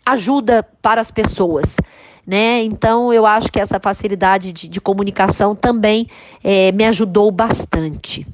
[0.06, 1.78] ajuda para as pessoas
[2.26, 2.64] né?
[2.64, 6.08] Então eu acho que essa facilidade de, de comunicação também
[6.44, 8.26] é, me ajudou bastante.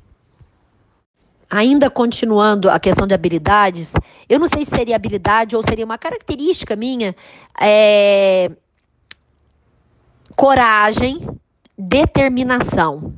[1.50, 3.96] Ainda continuando a questão de habilidades,
[4.28, 7.16] eu não sei se seria habilidade ou seria uma característica minha,
[7.60, 8.52] é,
[10.36, 11.28] coragem,
[11.76, 13.14] determinação,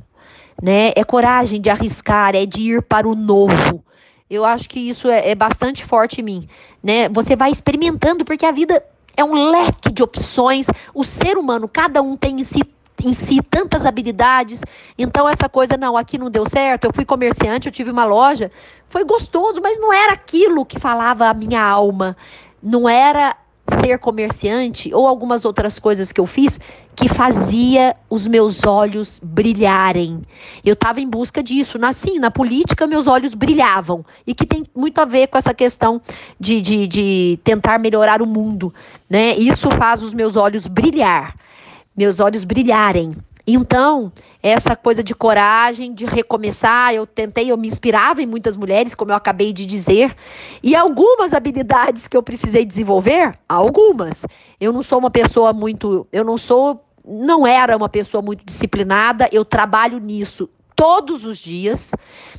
[0.62, 0.92] né?
[0.96, 3.84] É coragem de arriscar, é de ir para o novo.
[4.30, 6.48] Eu acho que isso é, é bastante forte em mim,
[6.82, 7.10] né?
[7.10, 8.82] Você vai experimentando porque a vida
[9.14, 10.68] é um leque de opções.
[10.94, 12.62] O ser humano, cada um tem em si
[13.04, 14.60] em si tantas habilidades.
[14.98, 16.84] Então, essa coisa, não, aqui não deu certo.
[16.84, 18.50] Eu fui comerciante, eu tive uma loja.
[18.88, 22.16] Foi gostoso, mas não era aquilo que falava a minha alma.
[22.62, 23.36] Não era
[23.80, 26.58] ser comerciante ou algumas outras coisas que eu fiz
[26.94, 30.20] que fazia os meus olhos brilharem.
[30.64, 31.78] Eu estava em busca disso.
[31.78, 34.04] Na, sim, na política, meus olhos brilhavam.
[34.26, 36.02] E que tem muito a ver com essa questão
[36.38, 38.74] de, de, de tentar melhorar o mundo.
[39.08, 39.34] Né?
[39.36, 41.34] Isso faz os meus olhos brilhar.
[41.96, 43.12] Meus olhos brilharem.
[43.46, 48.94] Então, essa coisa de coragem, de recomeçar, eu tentei, eu me inspirava em muitas mulheres,
[48.94, 50.14] como eu acabei de dizer,
[50.62, 54.24] e algumas habilidades que eu precisei desenvolver, algumas.
[54.60, 59.28] Eu não sou uma pessoa muito, eu não sou, não era uma pessoa muito disciplinada,
[59.32, 61.92] eu trabalho nisso todos os dias,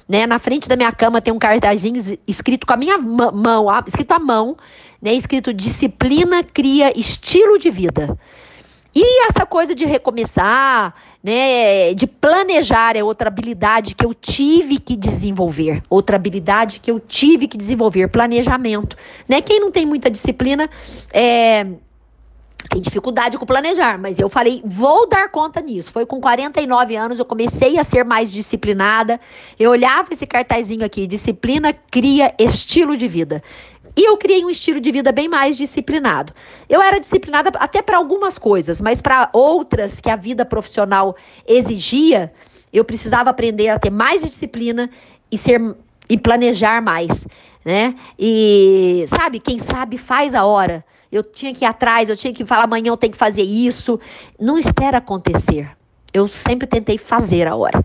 [0.07, 0.25] né?
[0.25, 4.19] Na frente da minha cama tem um cartazinho escrito com a minha mão, escrito à
[4.19, 4.57] mão,
[5.01, 5.13] né?
[5.13, 8.17] Escrito disciplina cria estilo de vida.
[8.95, 14.95] E essa coisa de recomeçar, né, de planejar é outra habilidade que eu tive que
[14.95, 18.95] desenvolver, outra habilidade que eu tive que desenvolver, planejamento,
[19.27, 19.41] né?
[19.41, 20.69] Quem não tem muita disciplina
[21.12, 21.65] é,
[22.69, 25.91] tem dificuldade com planejar, mas eu falei, vou dar conta nisso.
[25.91, 29.19] Foi com 49 anos eu comecei a ser mais disciplinada.
[29.60, 33.43] Eu olhava esse cartazinho aqui, disciplina cria estilo de vida.
[33.95, 36.34] E eu criei um estilo de vida bem mais disciplinado.
[36.67, 41.15] Eu era disciplinada até para algumas coisas, mas para outras que a vida profissional
[41.47, 42.34] exigia,
[42.71, 44.89] eu precisava aprender a ter mais disciplina
[45.32, 45.62] e ser
[46.10, 47.28] e planejar mais,
[47.63, 47.95] né?
[48.19, 50.84] E sabe, quem sabe faz a hora.
[51.13, 53.99] Eu tinha que ir atrás, eu tinha que falar amanhã eu tenho que fazer isso.
[54.39, 55.69] Não espera acontecer.
[56.13, 57.84] Eu sempre tentei fazer a hora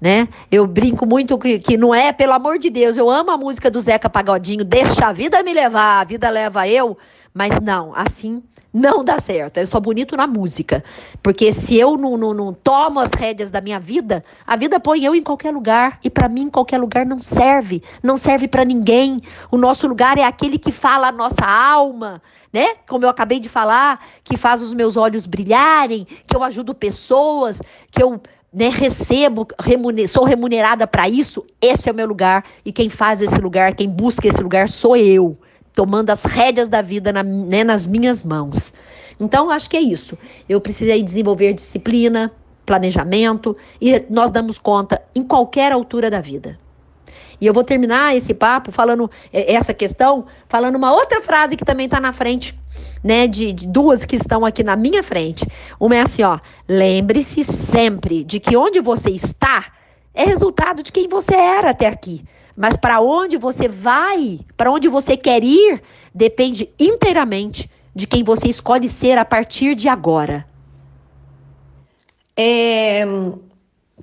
[0.00, 0.28] né?
[0.50, 3.70] Eu brinco muito que, que não é, pelo amor de Deus, eu amo a música
[3.70, 6.96] do Zeca Pagodinho, deixa a vida me levar, a vida leva eu,
[7.34, 9.58] mas não, assim não dá certo.
[9.58, 10.84] É só bonito na música.
[11.22, 15.04] Porque se eu não, não, não tomo as rédeas da minha vida, a vida põe
[15.04, 15.98] eu em qualquer lugar.
[16.04, 17.82] E para mim, qualquer lugar não serve.
[18.02, 19.20] Não serve para ninguém.
[19.50, 22.74] O nosso lugar é aquele que fala a nossa alma, né?
[22.86, 27.60] Como eu acabei de falar, que faz os meus olhos brilharem, que eu ajudo pessoas,
[27.90, 28.20] que eu
[28.52, 32.44] né, recebo, remuner, sou remunerada para isso, esse é o meu lugar.
[32.64, 35.36] E quem faz esse lugar, quem busca esse lugar sou eu,
[35.74, 38.74] tomando as rédeas da vida na, né, nas minhas mãos.
[39.20, 40.16] Então, acho que é isso.
[40.48, 42.32] Eu precisei desenvolver disciplina,
[42.64, 46.58] planejamento, e nós damos conta em qualquer altura da vida.
[47.40, 51.64] E eu vou terminar esse papo falando é, essa questão, falando uma outra frase que
[51.64, 52.58] também está na frente,
[53.02, 53.26] né?
[53.26, 55.46] De, de, duas que estão aqui na minha frente.
[55.78, 56.38] Uma é assim, ó.
[56.68, 59.72] Lembre-se sempre de que onde você está
[60.14, 62.24] é resultado de quem você era até aqui.
[62.56, 65.80] Mas para onde você vai, para onde você quer ir,
[66.12, 70.44] depende inteiramente de quem você escolhe ser a partir de agora.
[72.36, 73.04] É,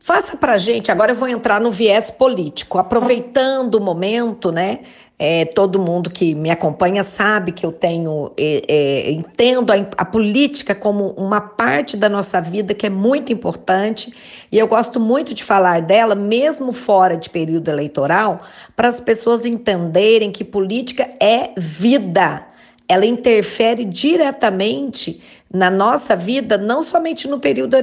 [0.05, 4.81] Faça para gente, agora eu vou entrar no viés político, aproveitando o momento, né?
[5.17, 10.05] É, todo mundo que me acompanha sabe que eu tenho, é, é, entendo a, a,
[10.05, 14.13] política como uma parte da nossa vida que é muito importante
[14.51, 18.41] e eu gosto muito de falar dela, mesmo fora de período eleitoral,
[18.75, 22.45] para as pessoas entenderem que política é vida.
[22.87, 25.19] Ela interfere diretamente
[25.51, 27.75] na nossa vida, não somente no período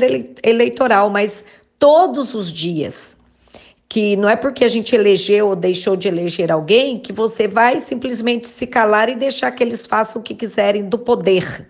[0.44, 1.44] eleitoral, mas
[1.82, 3.16] todos os dias
[3.88, 7.80] que não é porque a gente elegeu ou deixou de eleger alguém que você vai
[7.80, 11.68] simplesmente se calar e deixar que eles façam o que quiserem do poder.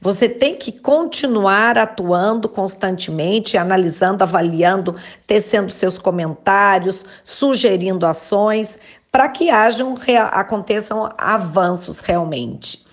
[0.00, 4.96] Você tem que continuar atuando constantemente, analisando, avaliando,
[5.28, 8.80] tecendo seus comentários, sugerindo ações
[9.12, 9.94] para que hajam,
[10.32, 12.84] aconteçam avanços realmente.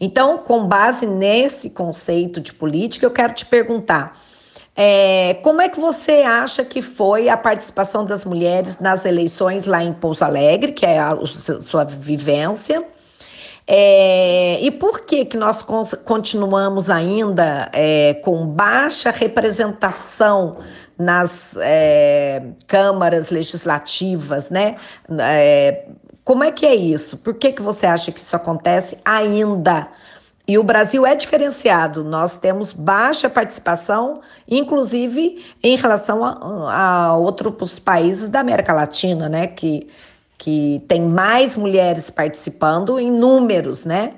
[0.00, 4.18] Então, com base nesse conceito de política, eu quero te perguntar:
[4.80, 9.82] é, como é que você acha que foi a participação das mulheres nas eleições lá
[9.82, 11.26] em Pouso Alegre, que é a, a
[11.60, 12.84] sua vivência?
[13.66, 15.64] É, e por que, que nós
[16.04, 20.58] continuamos ainda é, com baixa representação
[20.96, 24.76] nas é, câmaras legislativas, né?
[25.18, 25.86] É,
[26.22, 27.16] como é que é isso?
[27.16, 29.88] Por que, que você acha que isso acontece ainda?
[30.48, 37.78] E o Brasil é diferenciado, nós temos baixa participação, inclusive em relação a, a outros
[37.78, 39.46] países da América Latina, né?
[39.46, 39.86] Que,
[40.38, 44.14] que tem mais mulheres participando em números, né?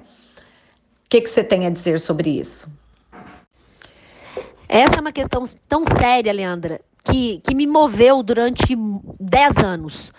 [1.04, 2.68] O que, que você tem a dizer sobre isso?
[4.68, 8.76] Essa é uma questão tão séria, Leandra, que, que me moveu durante
[9.18, 10.12] 10 anos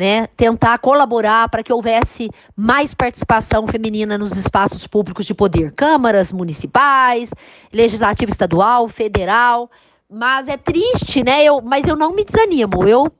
[0.00, 6.32] né, tentar colaborar para que houvesse mais participação feminina nos espaços públicos de poder, câmaras
[6.32, 7.30] municipais,
[7.70, 9.70] legislativo estadual, federal.
[10.10, 11.44] Mas é triste, né?
[11.44, 12.88] Eu, mas eu não me desanimo.
[12.88, 13.12] Eu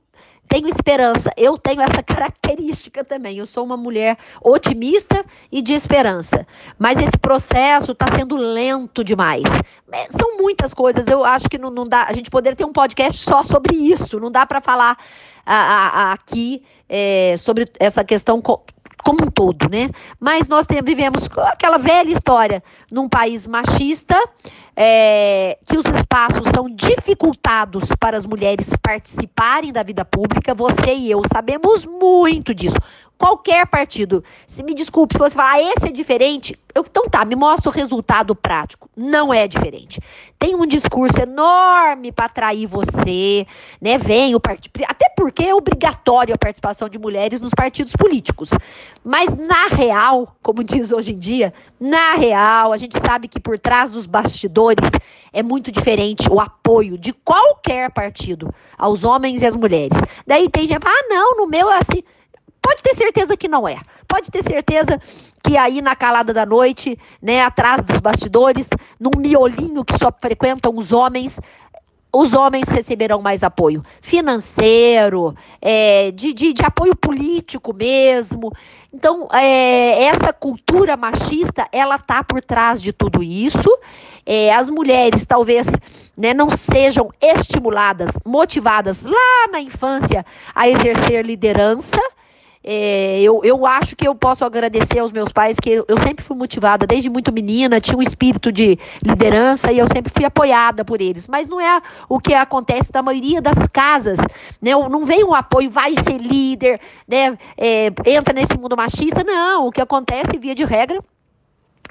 [0.50, 1.32] tenho esperança.
[1.36, 3.38] Eu tenho essa característica também.
[3.38, 6.44] Eu sou uma mulher otimista e de esperança.
[6.76, 9.44] Mas esse processo está sendo lento demais.
[9.92, 11.06] É, são muitas coisas.
[11.06, 12.04] Eu acho que não, não dá.
[12.08, 14.18] A gente poderia ter um podcast só sobre isso.
[14.18, 14.98] Não dá para falar
[15.46, 19.88] a, a, aqui é, sobre essa questão como um todo, né?
[20.18, 24.20] Mas nós vivemos aquela velha história num país machista,
[24.82, 30.54] é, que os espaços são dificultados para as mulheres participarem da vida pública.
[30.54, 32.78] Você e eu sabemos muito disso
[33.20, 34.24] qualquer partido.
[34.46, 37.68] Se me desculpe, se você falar, ah, esse é diferente, eu, então tá, me mostra
[37.68, 38.88] o resultado prático.
[38.96, 40.00] Não é diferente.
[40.38, 43.46] Tem um discurso enorme para atrair você,
[43.78, 43.98] né?
[43.98, 44.70] Vem o partido.
[44.88, 48.50] Até porque é obrigatório a participação de mulheres nos partidos políticos.
[49.04, 53.58] Mas na real, como diz hoje em dia, na real, a gente sabe que por
[53.58, 54.69] trás dos bastidores
[55.32, 59.98] é muito diferente o apoio de qualquer partido aos homens e às mulheres.
[60.26, 62.02] Daí tem gente ah, não, no meu é assim.
[62.62, 63.78] Pode ter certeza que não é.
[64.06, 65.00] Pode ter certeza
[65.42, 70.76] que aí na calada da noite, né, atrás dos bastidores, num miolinho que só frequentam
[70.76, 71.40] os homens,
[72.12, 78.52] os homens receberão mais apoio financeiro, é, de, de, de, apoio político mesmo.
[78.92, 83.70] Então, é, essa cultura machista, ela tá por trás de tudo isso.
[84.24, 85.68] É, as mulheres talvez
[86.16, 92.00] né, não sejam estimuladas, motivadas lá na infância a exercer liderança.
[92.62, 96.36] É, eu, eu acho que eu posso agradecer aos meus pais, que eu, sempre fui
[96.36, 101.00] motivada, desde muito menina, tinha um espírito de liderança e eu sempre fui apoiada por
[101.00, 101.26] eles.
[101.26, 104.18] Mas não é o que acontece na maioria das casas.
[104.60, 104.72] Né?
[104.72, 106.78] Não vem um apoio, vai ser líder,
[107.08, 107.38] né?
[107.56, 109.24] É, entra nesse mundo machista.
[109.24, 111.02] Não, o que acontece, via de regra,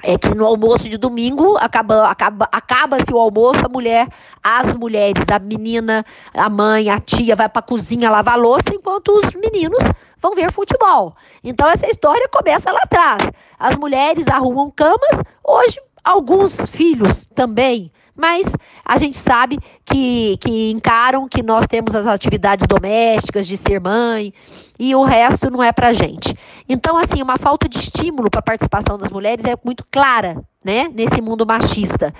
[0.02, 4.08] é que no almoço de domingo acaba acaba acaba-se o almoço a mulher
[4.42, 9.16] as mulheres a menina a mãe a tia vai para a cozinha lavar louça enquanto
[9.16, 9.82] os meninos
[10.20, 11.16] vão ver futebol.
[11.42, 13.30] Então essa história começa lá atrás.
[13.58, 18.54] As mulheres arrumam camas, hoje alguns filhos também mas
[18.84, 24.32] a gente sabe que, que encaram que nós temos as atividades domésticas de ser mãe
[24.78, 26.34] e o resto não é para gente.
[26.68, 30.88] Então, assim, uma falta de estímulo para a participação das mulheres é muito clara, né,
[30.94, 32.14] nesse mundo machista.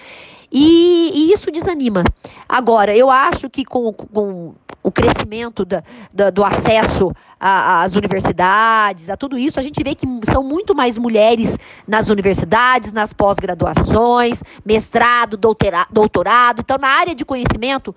[0.53, 2.03] E, e, isso desanima.
[2.49, 9.16] Agora, eu acho que com, com o crescimento da, da, do acesso às universidades, a
[9.16, 15.37] tudo isso, a gente vê que são muito mais mulheres nas universidades, nas pós-graduações, mestrado,
[15.37, 16.61] doutorado.
[16.61, 17.95] Então, na área de conhecimento,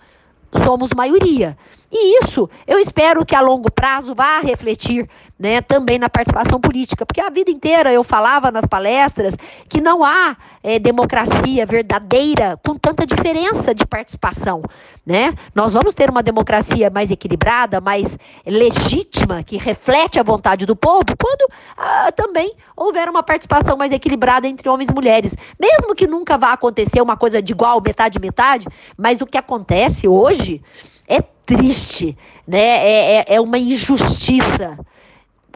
[0.63, 1.57] somos maioria.
[1.95, 7.05] E isso eu espero que a longo prazo vá refletir né, também na participação política,
[7.05, 9.35] porque a vida inteira eu falava nas palestras
[9.69, 14.63] que não há é, democracia verdadeira com tanta diferença de participação.
[15.05, 15.35] Né?
[15.53, 21.03] Nós vamos ter uma democracia mais equilibrada, mais legítima, que reflete a vontade do povo,
[21.19, 25.35] quando ah, também houver uma participação mais equilibrada entre homens e mulheres.
[25.59, 28.65] Mesmo que nunca vá acontecer uma coisa de igual, metade, metade,
[28.97, 30.61] mas o que acontece hoje
[31.07, 32.57] é triste, né?
[32.57, 34.77] é, é, é uma injustiça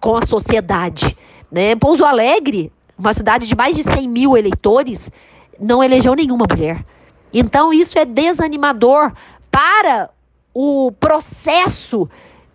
[0.01, 1.17] com a sociedade.
[1.51, 1.75] Né?
[1.75, 5.11] Pouso Alegre, uma cidade de mais de 100 mil eleitores,
[5.59, 6.85] não elegeu nenhuma mulher.
[7.33, 9.11] Então, isso é desanimador
[9.51, 10.09] para
[10.53, 12.09] o processo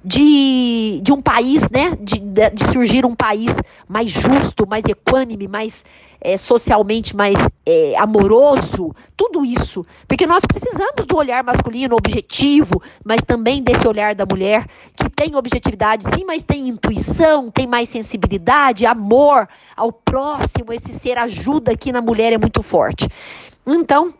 [0.04, 1.96] de, de um país, né?
[2.00, 3.56] De, de surgir um país
[3.88, 5.84] mais justo, mais equânime, mais
[6.22, 7.34] é, socialmente mais
[7.66, 9.84] é, amoroso, tudo isso.
[10.06, 15.34] Porque nós precisamos do olhar masculino objetivo, mas também desse olhar da mulher que tem
[15.34, 20.72] objetividade, sim, mas tem intuição, tem mais sensibilidade, amor ao próximo.
[20.72, 23.08] Esse ser ajuda aqui na mulher é muito forte.
[23.66, 24.14] Então,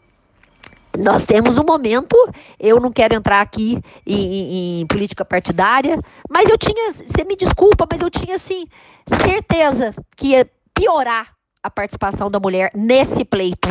[0.99, 2.17] nós temos um momento,
[2.59, 5.99] eu não quero entrar aqui em, em, em, política partidária,
[6.31, 8.67] mas eu tinha, você me desculpa, mas eu tinha assim
[9.07, 13.69] certeza que ia piorar a participação da mulher nesse pleito,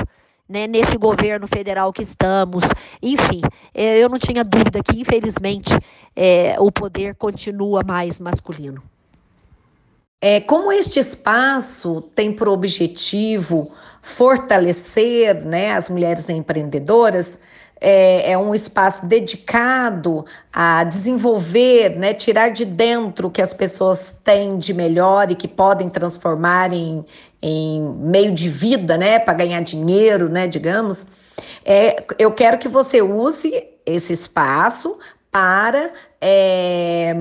[0.47, 2.63] né, nesse governo federal que estamos.
[3.01, 3.41] Enfim,
[3.73, 5.73] é, eu não tinha dúvida que, infelizmente,
[6.15, 8.81] é, o poder continua mais masculino.
[10.23, 13.71] É, como este espaço tem por objetivo
[14.03, 17.39] fortalecer né, as mulheres empreendedoras,
[17.83, 24.15] é, é, um espaço dedicado a desenvolver, né, tirar de dentro o que as pessoas
[24.23, 27.03] têm de melhor e que podem transformar em,
[27.41, 31.07] em meio de vida, né, para ganhar dinheiro, né, digamos.
[31.65, 33.51] É, eu quero que você use
[33.83, 34.99] esse espaço
[35.31, 35.89] para
[36.21, 37.15] é,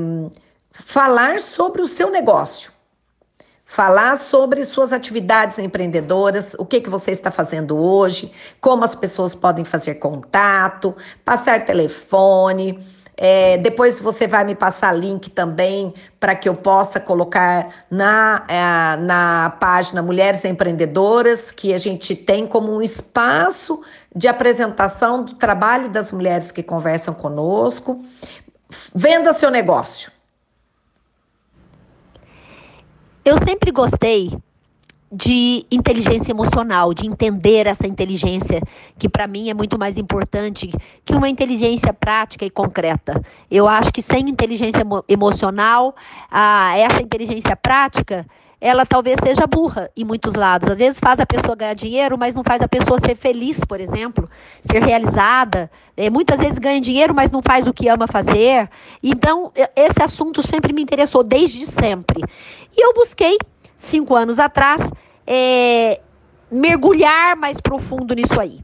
[0.70, 2.69] falar sobre o seu negócio
[3.70, 9.32] falar sobre suas atividades empreendedoras, o que, que você está fazendo hoje, como as pessoas
[9.32, 10.92] podem fazer contato,
[11.24, 12.84] passar telefone.
[13.16, 18.96] É, depois você vai me passar link também para que eu possa colocar na, é,
[18.96, 25.88] na página Mulheres Empreendedoras, que a gente tem como um espaço de apresentação do trabalho
[25.88, 28.02] das mulheres que conversam conosco.
[28.92, 30.10] Venda seu negócio.
[33.24, 34.30] Eu sempre gostei
[35.12, 38.60] de inteligência emocional, de entender essa inteligência,
[38.96, 40.70] que para mim é muito mais importante
[41.04, 43.20] que uma inteligência prática e concreta.
[43.50, 45.96] Eu acho que sem inteligência emocional,
[46.30, 48.24] ah, essa inteligência prática,
[48.60, 50.68] ela talvez seja burra em muitos lados.
[50.68, 53.80] Às vezes faz a pessoa ganhar dinheiro, mas não faz a pessoa ser feliz, por
[53.80, 54.28] exemplo,
[54.60, 55.70] ser realizada.
[55.96, 58.68] É, muitas vezes ganha dinheiro, mas não faz o que ama fazer.
[59.02, 62.22] Então, esse assunto sempre me interessou, desde sempre.
[62.76, 63.38] E eu busquei,
[63.76, 64.90] cinco anos atrás,
[65.26, 66.00] é,
[66.50, 68.60] mergulhar mais profundo nisso aí.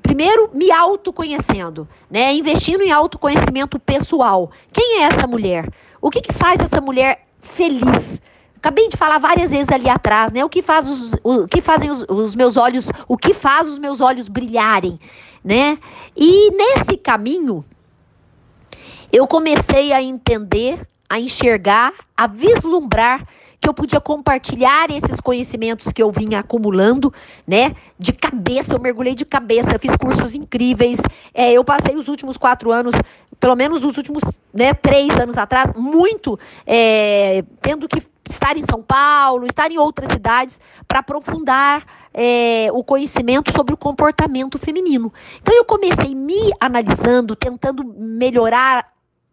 [0.00, 2.32] Primeiro, me autoconhecendo, né?
[2.32, 4.52] Investindo em autoconhecimento pessoal.
[4.72, 5.68] Quem é essa mulher?
[6.00, 8.20] O que, que faz essa mulher feliz?
[8.64, 10.42] Acabei de falar várias vezes ali atrás, né?
[10.42, 13.78] O que faz os, o que fazem os, os meus olhos, o que faz os
[13.78, 14.98] meus olhos brilharem,
[15.44, 15.78] né?
[16.16, 17.62] E nesse caminho,
[19.12, 23.26] eu comecei a entender, a enxergar, a vislumbrar
[23.64, 27.12] que eu podia compartilhar esses conhecimentos que eu vinha acumulando,
[27.46, 27.74] né?
[27.98, 31.00] De cabeça, eu mergulhei de cabeça, fiz cursos incríveis.
[31.32, 32.94] É, eu passei os últimos quatro anos,
[33.44, 34.22] pelo menos os últimos
[34.54, 40.10] né, três anos atrás, muito é, tendo que estar em São Paulo, estar em outras
[40.10, 41.84] cidades, para aprofundar
[42.14, 45.12] é, o conhecimento sobre o comportamento feminino.
[45.42, 48.90] Então eu comecei me analisando, tentando melhorar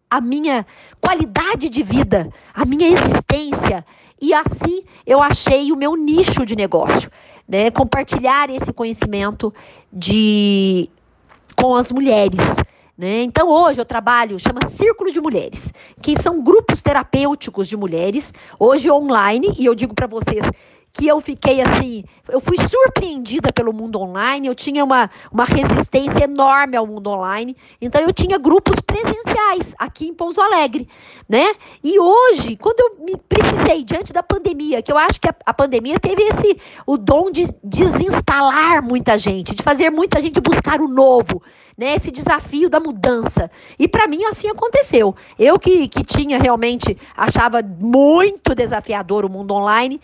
[0.10, 0.68] a minha
[1.00, 3.86] qualidade de vida, a minha existência.
[4.22, 7.10] E assim eu achei o meu nicho de negócio.
[7.48, 7.72] Né?
[7.72, 9.54] Compartilhar esse conhecimento
[9.90, 10.90] de
[11.56, 12.42] com as mulheres.
[12.98, 13.24] Né?
[13.24, 18.92] Então, hoje eu trabalho, chama Círculo de Mulheres, que são grupos terapêuticos de mulheres, hoje
[18.92, 20.44] online, e eu digo para vocês
[20.94, 26.26] que eu fiquei assim, eu fui surpreendida pelo mundo online, eu tinha uma, uma resistência
[26.26, 30.88] enorme ao mundo online, então eu tinha grupos presenciais aqui em Pouso Alegre,
[31.30, 31.54] né?
[31.84, 35.54] E hoje, quando eu me precisei, diante da pandemia, que eu acho que a, a
[35.54, 40.88] pandemia teve esse, o dom de desinstalar muita gente, de fazer muita gente buscar o
[40.88, 41.42] novo,
[41.78, 43.50] né, esse desafio da mudança.
[43.78, 45.16] E para mim assim aconteceu.
[45.38, 50.00] Eu que, que tinha realmente, achava muito desafiador o mundo online,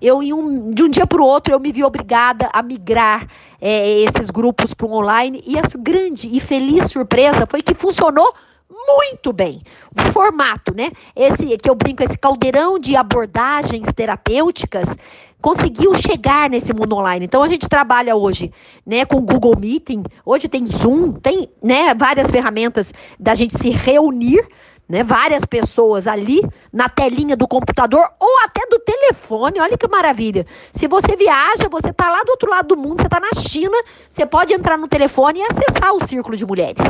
[0.00, 3.28] eu um, de um dia para o outro eu me vi obrigada a migrar
[3.60, 8.34] é, esses grupos para o online e a grande e feliz surpresa foi que funcionou
[8.70, 9.62] muito bem.
[9.94, 10.90] O formato, né?
[11.14, 14.96] Esse que eu brinco, esse caldeirão de abordagens terapêuticas
[15.40, 17.24] conseguiu chegar nesse mundo online.
[17.24, 18.52] Então a gente trabalha hoje,
[18.86, 24.46] né, com Google Meeting, hoje tem Zoom, tem, né, várias ferramentas da gente se reunir,
[24.88, 26.40] né, várias pessoas ali
[26.72, 29.60] na telinha do computador ou até do telefone.
[29.60, 30.44] Olha que maravilha.
[30.72, 33.76] Se você viaja, você está lá do outro lado do mundo, você está na China,
[34.08, 36.82] você pode entrar no telefone e acessar o círculo de mulheres.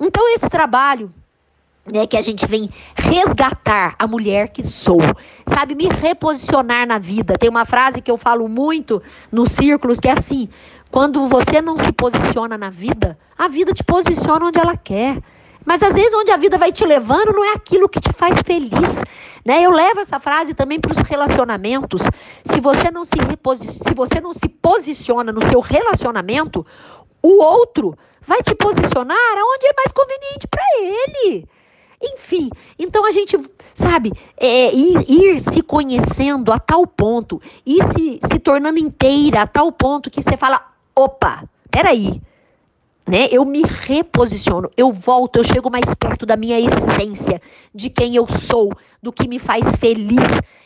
[0.00, 1.12] Então esse trabalho
[1.92, 5.00] né, que a gente vem resgatar a mulher que sou,
[5.46, 7.38] sabe, me reposicionar na vida.
[7.38, 10.48] Tem uma frase que eu falo muito nos círculos que é assim:
[10.90, 15.18] quando você não se posiciona na vida, a vida te posiciona onde ela quer.
[15.64, 18.38] Mas às vezes onde a vida vai te levando não é aquilo que te faz
[18.46, 19.02] feliz,
[19.44, 19.60] né?
[19.62, 22.02] Eu levo essa frase também para os relacionamentos.
[22.44, 23.16] Se você não se
[23.84, 26.64] se você não se posiciona no seu relacionamento,
[27.20, 31.48] o outro vai te posicionar aonde é mais conveniente para ele.
[32.02, 33.38] Enfim, então a gente,
[33.74, 39.46] sabe, é, ir, ir, se conhecendo a tal ponto, e se, se tornando inteira a
[39.46, 40.62] tal ponto que você fala:
[40.94, 42.20] opa, peraí,
[43.06, 43.28] né?
[43.30, 47.40] Eu me reposiciono, eu volto, eu chego mais perto da minha essência,
[47.74, 48.72] de quem eu sou,
[49.02, 50.18] do que me faz feliz.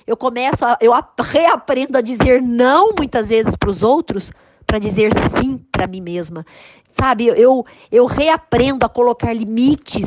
[0.07, 4.33] Eu começo, a, eu reaprendo a dizer não muitas vezes para os outros,
[4.67, 6.45] para dizer sim para mim mesma.
[6.89, 10.05] Sabe, eu, eu reaprendo a colocar limites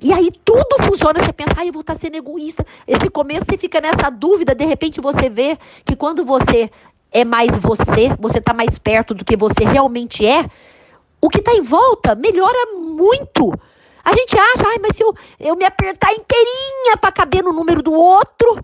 [0.00, 2.64] e aí tudo funciona, você pensa, ai, eu vou estar sendo egoísta.
[2.86, 6.70] Esse começo você fica nessa dúvida, de repente você vê que quando você
[7.10, 10.44] é mais você, você está mais perto do que você realmente é,
[11.20, 13.52] o que está em volta melhora muito.
[14.04, 17.82] A gente acha, ai, mas se eu, eu me apertar inteirinha para caber no número
[17.82, 18.62] do outro,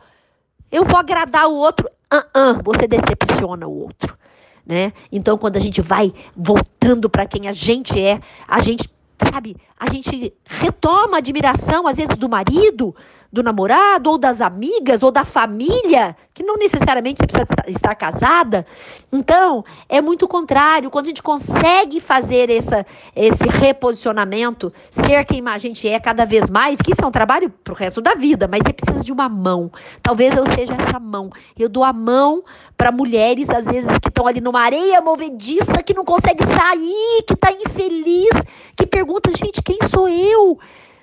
[0.70, 1.89] eu vou agradar o outro.
[2.12, 4.16] Uh -uh, você decepciona o outro.
[4.64, 4.93] Né?
[5.11, 8.89] Então, quando a gente vai voltando para quem a gente é, a gente
[9.31, 12.95] sabe, a gente retoma a admiração, às vezes, do marido,
[13.33, 18.66] do namorado, ou das amigas, ou da família, que não necessariamente você precisa estar casada.
[19.11, 20.91] Então, é muito contrário.
[20.91, 22.85] Quando a gente consegue fazer essa,
[23.16, 27.49] esse reposicionamento, ser quem a gente é cada vez mais, que isso é um trabalho
[27.64, 29.72] para o resto da vida, mas é preciso de uma mão.
[30.03, 31.30] Talvez eu seja essa mão.
[31.59, 32.45] Eu dou a mão
[32.76, 37.33] para mulheres, às vezes, que estão ali numa areia movediça, que não consegue sair, que
[37.33, 38.30] está infeliz,
[38.76, 40.59] que pergunta, gente, quem sou eu?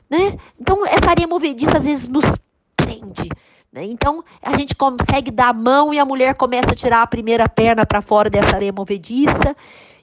[0.09, 0.37] Né?
[0.59, 2.25] Então, essa areia movediça às vezes nos
[2.75, 3.29] prende.
[3.71, 3.83] Né?
[3.85, 7.47] Então, a gente consegue dar a mão e a mulher começa a tirar a primeira
[7.47, 9.55] perna para fora dessa areia movediça.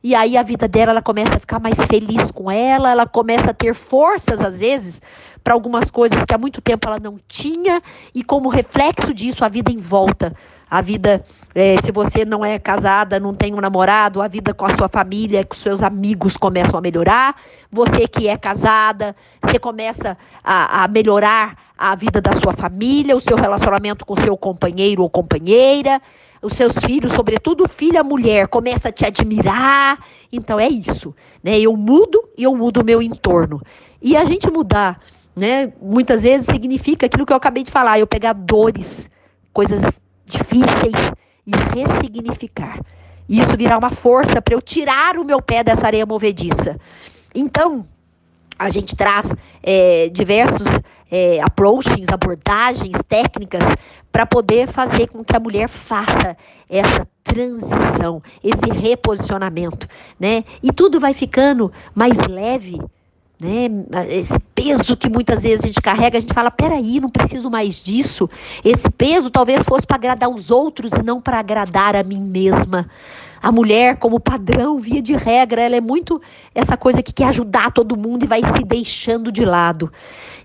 [0.03, 3.51] E aí a vida dela ela começa a ficar mais feliz com ela, ela começa
[3.51, 5.03] a ter forças, às vezes,
[5.43, 7.83] para algumas coisas que há muito tempo ela não tinha,
[8.15, 10.33] e como reflexo disso, a vida em volta
[10.69, 14.67] a vida, é, se você não é casada, não tem um namorado, a vida com
[14.67, 17.37] a sua família, com seus amigos começam a melhorar.
[17.71, 23.21] Você que é casada, você começa a, a melhorar a vida da sua família, o
[23.21, 26.03] seu relacionamento com seu companheiro ou companheira.
[26.43, 29.99] Os seus filhos, sobretudo filha mulher, começa a te admirar.
[30.33, 31.59] Então é isso, né?
[31.59, 33.63] Eu mudo e eu mudo o meu entorno.
[34.03, 35.01] E a gente mudar,
[35.35, 35.73] né?
[35.81, 39.09] Muitas vezes significa aquilo que eu acabei de falar, eu pegar dores,
[39.53, 41.13] coisas difíceis
[41.47, 42.81] e ressignificar.
[43.29, 46.79] Isso virar uma força para eu tirar o meu pé dessa areia movediça.
[47.35, 47.85] Então,
[48.59, 50.67] a gente traz é, diversos
[51.11, 53.63] é, approaches, abordagens, técnicas
[54.11, 56.37] para poder fazer com que a mulher faça
[56.69, 59.87] essa transição, esse reposicionamento,
[60.19, 60.45] né?
[60.63, 62.81] E tudo vai ficando mais leve,
[63.39, 63.69] né?
[64.09, 67.81] Esse peso que muitas vezes a gente carrega, a gente fala: peraí, não preciso mais
[67.81, 68.29] disso.
[68.65, 72.89] Esse peso talvez fosse para agradar os outros e não para agradar a mim mesma.
[73.43, 76.21] A mulher, como padrão, via de regra, ela é muito
[76.55, 79.93] essa coisa que quer ajudar todo mundo e vai se deixando de lado.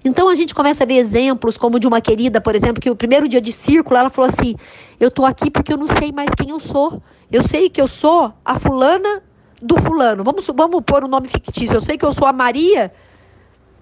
[0.03, 2.95] Então a gente começa a ver exemplos, como de uma querida, por exemplo, que o
[2.95, 4.55] primeiro dia de círculo ela falou assim:
[4.99, 7.01] Eu estou aqui porque eu não sei mais quem eu sou.
[7.31, 9.23] Eu sei que eu sou a fulana
[9.61, 10.23] do fulano.
[10.23, 11.75] Vamos, vamos pôr um nome fictício.
[11.75, 12.91] Eu sei que eu sou a Maria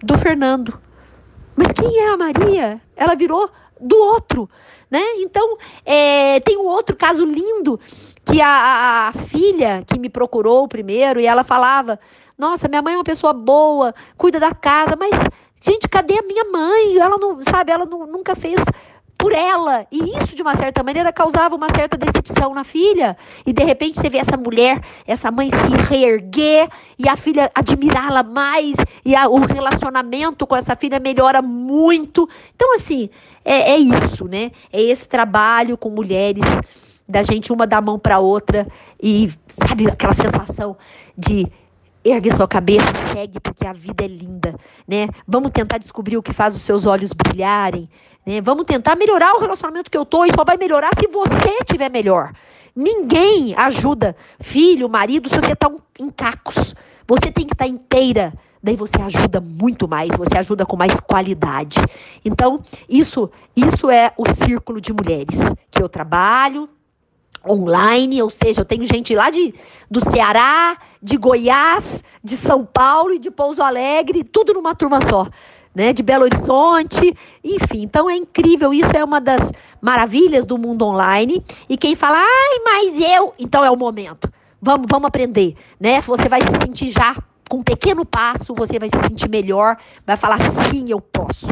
[0.03, 0.79] do Fernando.
[1.55, 2.81] Mas quem é a Maria?
[2.95, 3.49] Ela virou
[3.79, 4.49] do outro,
[4.89, 5.01] né?
[5.17, 7.79] Então, é, tem um outro caso lindo
[8.25, 11.99] que a, a, filha que me procurou primeiro e ela falava:
[12.37, 15.11] Nossa, minha mãe é uma pessoa boa, cuida da casa, mas
[15.61, 16.97] gente, cadê a minha mãe?
[16.97, 18.59] Ela não, sabe, ela não, nunca fez
[19.19, 19.85] por ela.
[19.91, 23.17] E isso, de uma certa maneira, causava uma certa decepção na filha.
[23.45, 28.23] E de repente você vê essa mulher, essa mãe se reerguer e a filha admirá-la
[28.23, 32.29] mais, e a, o relacionamento com essa filha melhora muito.
[32.55, 33.09] Então, assim,
[33.43, 34.51] é, é isso, né?
[34.71, 36.43] É esse trabalho com mulheres
[37.05, 38.67] da gente uma dar mão para outra
[39.01, 40.77] e sabe aquela sensação
[41.17, 41.45] de
[42.03, 44.55] ergue sua cabeça, segue, porque a vida é linda,
[44.87, 45.07] né?
[45.27, 47.89] Vamos tentar descobrir o que faz os seus olhos brilharem,
[48.25, 48.41] né?
[48.41, 51.89] Vamos tentar melhorar o relacionamento que eu tô e só vai melhorar se você tiver
[51.89, 52.31] melhor.
[52.75, 55.69] Ninguém ajuda filho, marido, se você está
[55.99, 56.73] em cacos.
[57.07, 58.33] Você tem que estar tá inteira.
[58.61, 61.79] Daí você ajuda muito mais, você ajuda com mais qualidade.
[62.23, 65.39] Então, isso, isso é o círculo de mulheres
[65.71, 66.69] que eu trabalho,
[67.47, 69.53] online, ou seja, eu tenho gente lá de,
[69.89, 75.27] do Ceará, de Goiás, de São Paulo e de Pouso Alegre, tudo numa turma só.
[75.73, 77.83] Né, de Belo Horizonte, enfim.
[77.83, 81.43] Então é incrível, isso é uma das maravilhas do mundo online.
[81.69, 83.35] E quem fala, ai, mas eu.
[83.37, 84.29] Então é o momento.
[84.59, 86.01] Vamos, vamos aprender, né?
[86.01, 87.15] Você vai se sentir já
[87.49, 89.75] com um pequeno passo, você vai se sentir melhor,
[90.05, 91.47] vai falar sim, eu posso.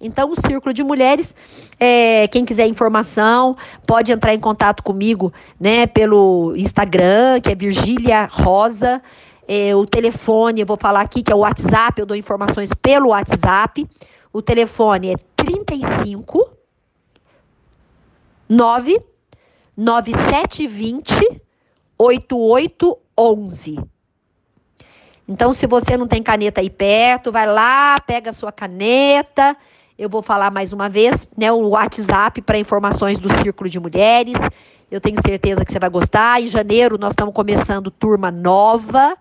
[0.00, 1.34] Então, o Círculo de Mulheres,
[1.78, 8.26] é, quem quiser informação, pode entrar em contato comigo, né, pelo Instagram, que é Virgília
[8.32, 9.02] Rosa.
[9.46, 13.08] É, o telefone, eu vou falar aqui, que é o WhatsApp, eu dou informações pelo
[13.08, 13.86] WhatsApp.
[14.32, 16.50] O telefone é 35
[18.48, 18.98] 9
[19.76, 21.42] 9720
[21.98, 23.91] 8811.
[25.28, 29.56] Então, se você não tem caneta aí perto, vai lá, pega a sua caneta.
[29.98, 34.36] Eu vou falar mais uma vez, né, o WhatsApp para informações do Círculo de Mulheres.
[34.90, 36.42] Eu tenho certeza que você vai gostar.
[36.42, 39.16] Em janeiro nós estamos começando turma nova.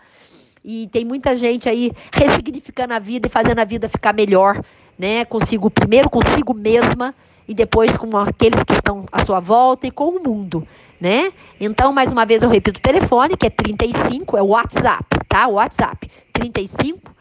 [0.64, 4.64] E tem muita gente aí ressignificando a vida e fazendo a vida ficar melhor,
[4.98, 5.26] né?
[5.26, 7.16] Consigo primeiro consigo mesma
[7.48, 10.68] e depois com aqueles que estão à sua volta e com o mundo
[11.02, 11.34] né?
[11.60, 15.48] Então, mais uma vez eu repito o telefone, que é 35, é o WhatsApp, tá?
[15.48, 17.16] WhatsApp, 35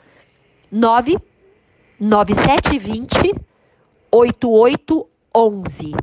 [0.71, 1.17] 9
[2.01, 3.35] 9720
[4.11, 5.95] 8811,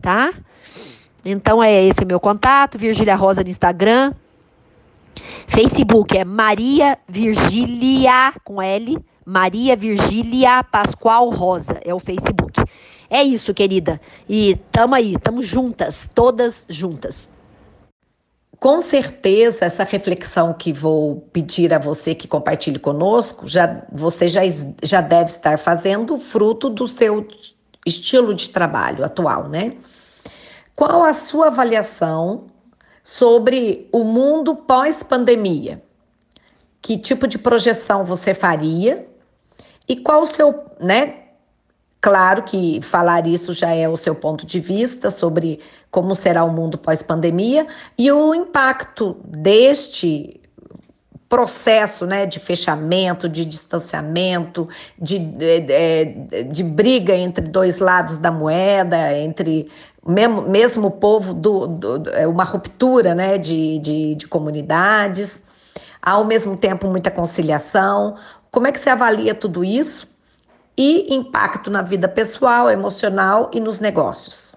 [0.00, 0.32] tá?
[1.24, 4.14] Então é esse o meu contato, Virgília Rosa no Instagram.
[5.48, 8.96] Facebook é Maria Virgília com L,
[9.26, 12.62] Maria Virgília Pascoal Rosa, é o Facebook.
[13.10, 14.00] É isso, querida.
[14.28, 17.28] E tamo aí, tamo juntas, todas juntas.
[18.60, 24.42] Com certeza, essa reflexão que vou pedir a você que compartilhe conosco, já, você já,
[24.82, 27.26] já deve estar fazendo fruto do seu
[27.86, 29.78] estilo de trabalho atual, né?
[30.76, 32.48] Qual a sua avaliação
[33.02, 35.82] sobre o mundo pós-pandemia?
[36.82, 39.08] Que tipo de projeção você faria?
[39.88, 41.29] E qual o seu, né?
[42.00, 46.50] Claro que falar isso já é o seu ponto de vista sobre como será o
[46.50, 47.66] mundo pós-pandemia
[47.98, 50.40] e o impacto deste
[51.28, 58.32] processo né, de fechamento, de distanciamento, de, de, de, de briga entre dois lados da
[58.32, 59.70] moeda, entre
[60.04, 65.40] mesmo, mesmo o povo, do, do, é uma ruptura né, de, de, de comunidades,
[66.02, 68.16] ao mesmo tempo muita conciliação.
[68.50, 70.09] Como é que você avalia tudo isso?
[70.82, 74.56] E impacto na vida pessoal, emocional e nos negócios.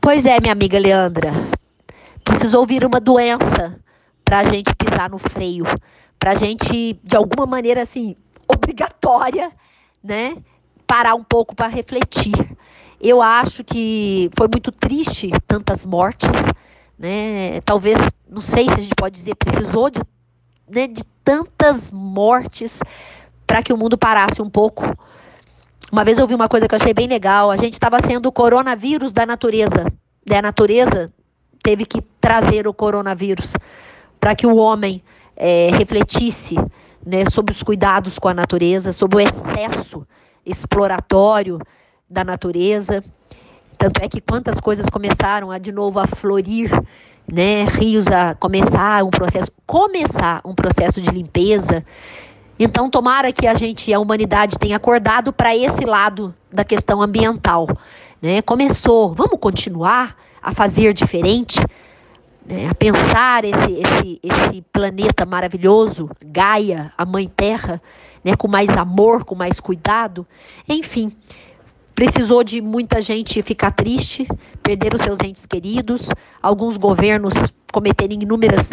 [0.00, 1.30] Pois é, minha amiga Leandra.
[2.24, 3.78] Precisou vir uma doença
[4.24, 5.64] para a gente pisar no freio,
[6.18, 8.16] para a gente, de alguma maneira assim,
[8.48, 9.52] obrigatória,
[10.02, 10.36] né,
[10.84, 12.34] parar um pouco para refletir.
[13.00, 16.50] Eu acho que foi muito triste tantas mortes,
[16.98, 17.60] né?
[17.60, 17.96] Talvez,
[18.28, 20.00] não sei se a gente pode dizer, precisou de,
[20.68, 22.80] né, de tantas mortes
[23.46, 24.84] para que o mundo parasse um pouco.
[25.90, 27.50] Uma vez eu ouvi uma coisa que eu achei bem legal.
[27.50, 29.86] A gente estava sendo o coronavírus da natureza.
[30.24, 31.12] E a natureza
[31.62, 33.54] teve que trazer o coronavírus
[34.18, 35.02] para que o homem
[35.36, 36.56] é, refletisse
[37.04, 40.06] né, sobre os cuidados com a natureza, sobre o excesso
[40.46, 41.58] exploratório
[42.08, 43.02] da natureza.
[43.76, 46.70] Tanto é que quantas coisas começaram a de novo a florir,
[47.30, 51.84] né, rios a começar um processo, começar um processo de limpeza,
[52.62, 57.68] então, tomara que a gente, a humanidade, tenha acordado para esse lado da questão ambiental.
[58.20, 58.42] Né?
[58.42, 61.58] Começou, vamos continuar a fazer diferente,
[62.46, 62.68] né?
[62.68, 67.80] a pensar esse, esse, esse planeta maravilhoso, Gaia, a Mãe Terra,
[68.22, 68.36] né?
[68.36, 70.26] com mais amor, com mais cuidado.
[70.68, 71.12] Enfim,
[71.94, 74.28] precisou de muita gente ficar triste,
[74.62, 76.08] perder os seus entes queridos,
[76.42, 77.34] alguns governos
[77.72, 78.70] cometerem inúmeras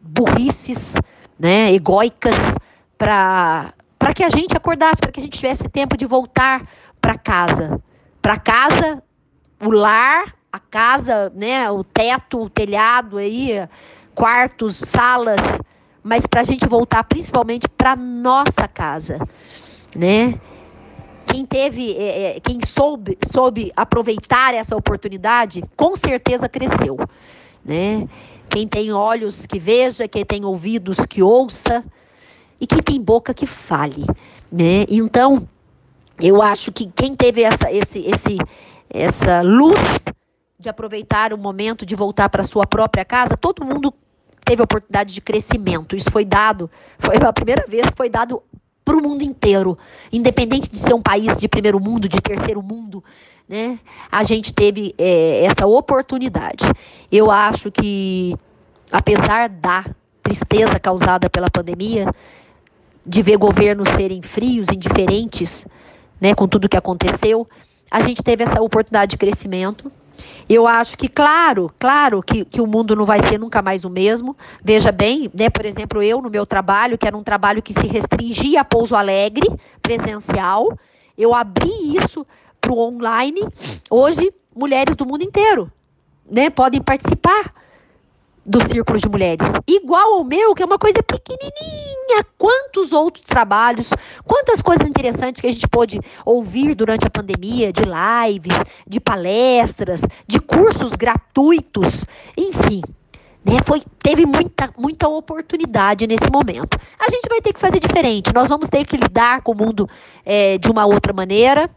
[0.00, 0.94] burrices,
[1.38, 2.54] né, egóicas,
[2.98, 3.72] para
[4.14, 6.66] que a gente acordasse, para que a gente tivesse tempo de voltar
[7.00, 7.80] para casa.
[8.20, 9.02] Para casa,
[9.60, 13.68] o lar, a casa, né, o teto, o telhado aí,
[14.14, 15.60] quartos, salas,
[16.02, 19.18] mas para a gente voltar principalmente para nossa casa,
[19.94, 20.40] né?
[21.26, 26.96] Quem teve, é, é, quem soube, soube aproveitar essa oportunidade, com certeza cresceu.
[27.64, 28.08] né?
[28.48, 31.84] Quem tem olhos que veja, quem tem ouvidos que ouça
[32.60, 34.04] e quem tem boca que fale,
[34.50, 34.84] né?
[34.88, 35.48] Então,
[36.20, 38.38] eu acho que quem teve essa, esse, esse,
[38.88, 40.04] essa luz
[40.58, 43.92] de aproveitar o momento de voltar para sua própria casa, todo mundo
[44.44, 45.94] teve oportunidade de crescimento.
[45.94, 48.42] Isso foi dado, foi a primeira vez que foi dado
[48.84, 49.76] para o mundo inteiro,
[50.12, 53.02] independente de ser um país de primeiro mundo, de terceiro mundo,
[53.48, 53.78] né?
[54.10, 56.64] A gente teve é, essa oportunidade.
[57.10, 58.34] Eu acho que,
[58.90, 59.84] apesar da
[60.22, 62.06] tristeza causada pela pandemia,
[63.06, 65.66] de ver governos serem frios, indiferentes,
[66.20, 67.48] né, com tudo que aconteceu,
[67.90, 69.92] a gente teve essa oportunidade de crescimento.
[70.48, 73.90] Eu acho que, claro, claro que, que o mundo não vai ser nunca mais o
[73.90, 74.36] mesmo.
[74.62, 77.86] Veja bem, né, por exemplo, eu no meu trabalho, que era um trabalho que se
[77.86, 79.46] restringia a Pouso Alegre,
[79.82, 80.76] presencial,
[81.16, 82.26] eu abri isso
[82.60, 83.46] para o online.
[83.90, 85.70] Hoje, mulheres do mundo inteiro
[86.28, 87.52] né, podem participar
[88.46, 89.48] do círculo de mulheres.
[89.66, 92.24] Igual ao meu, que é uma coisa pequenininha.
[92.38, 93.90] Quantos outros trabalhos,
[94.24, 100.02] quantas coisas interessantes que a gente pôde ouvir durante a pandemia, de lives, de palestras,
[100.26, 102.04] de cursos gratuitos,
[102.36, 102.82] enfim.
[103.44, 106.78] Né, foi, teve muita, muita oportunidade nesse momento.
[106.98, 108.32] A gente vai ter que fazer diferente.
[108.34, 109.88] Nós vamos ter que lidar com o mundo
[110.24, 111.70] é, de uma outra maneira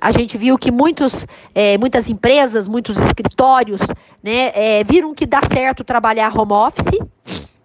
[0.00, 3.80] a gente viu que muitos, é, muitas empresas, muitos escritórios,
[4.28, 6.98] né, é, viram que dá certo trabalhar home office,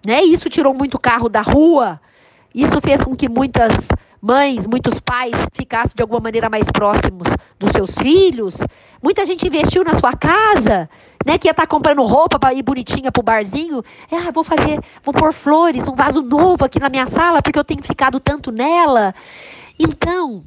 [0.06, 0.24] né?
[0.24, 2.00] Isso tirou muito carro da rua.
[2.56, 3.90] Isso fez com que muitas
[4.22, 7.28] mães, muitos pais ficassem de alguma maneira mais próximos
[7.60, 8.60] dos seus filhos.
[9.02, 10.90] Muita gente investiu na sua casa,
[11.26, 11.38] né?
[11.38, 13.84] Que ia estar tá comprando roupa para ir bonitinha pro barzinho.
[14.10, 17.60] É, ah, vou fazer, vou pôr flores, um vaso novo aqui na minha sala porque
[17.60, 19.14] eu tenho ficado tanto nela.
[19.78, 20.42] Então,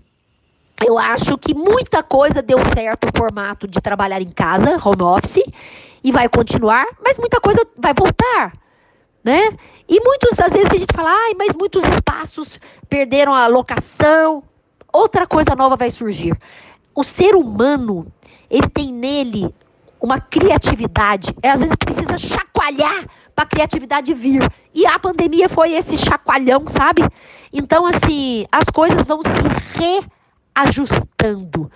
[0.85, 5.43] eu acho que muita coisa deu certo o formato de trabalhar em casa, home office,
[6.05, 8.53] e vai continuar, mas muita coisa vai voltar,
[9.24, 9.57] né?
[9.89, 14.43] E muitos, às vezes, a gente fala, ai, mas muitos espaços perderam a locação.
[14.93, 16.37] Outra coisa nova vai surgir.
[16.95, 18.07] O ser humano,
[18.51, 19.55] ele tem nele
[20.01, 21.35] uma criatividade.
[21.43, 24.51] É, às vezes precisa chacoalhar para a criatividade vir.
[24.74, 27.03] E a pandemia foi esse chacoalhão, sabe?
[27.53, 30.05] Então, assim, as coisas vão se re
[30.57, 31.70] ajustando.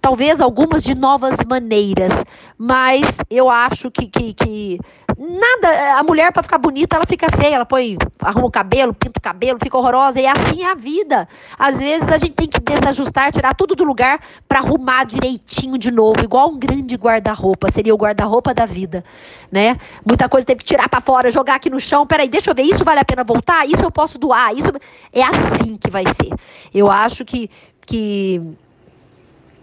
[0.00, 2.24] Talvez algumas de novas maneiras,
[2.56, 4.80] mas eu acho que, que, que
[5.18, 5.98] nada.
[5.98, 9.22] A mulher, para ficar bonita, ela fica feia, ela põe, arruma o cabelo, pinta o
[9.22, 11.28] cabelo, fica horrorosa, e assim é a vida.
[11.58, 15.90] Às vezes a gente tem que desajustar, tirar tudo do lugar para arrumar direitinho de
[15.90, 19.04] novo, igual um grande guarda-roupa, seria o guarda-roupa da vida,
[19.52, 19.78] né?
[20.02, 22.62] Muita coisa teve que tirar para fora, jogar aqui no chão, peraí, deixa eu ver,
[22.62, 23.66] isso vale a pena voltar?
[23.68, 24.56] Isso eu posso doar?
[24.56, 24.70] Isso
[25.12, 26.30] é assim que vai ser.
[26.72, 27.50] Eu acho que
[27.90, 28.40] que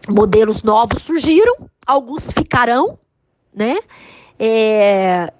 [0.09, 1.55] modelos novos surgiram,
[1.85, 2.99] alguns ficarão,
[3.53, 3.77] né?
[4.37, 5.31] É,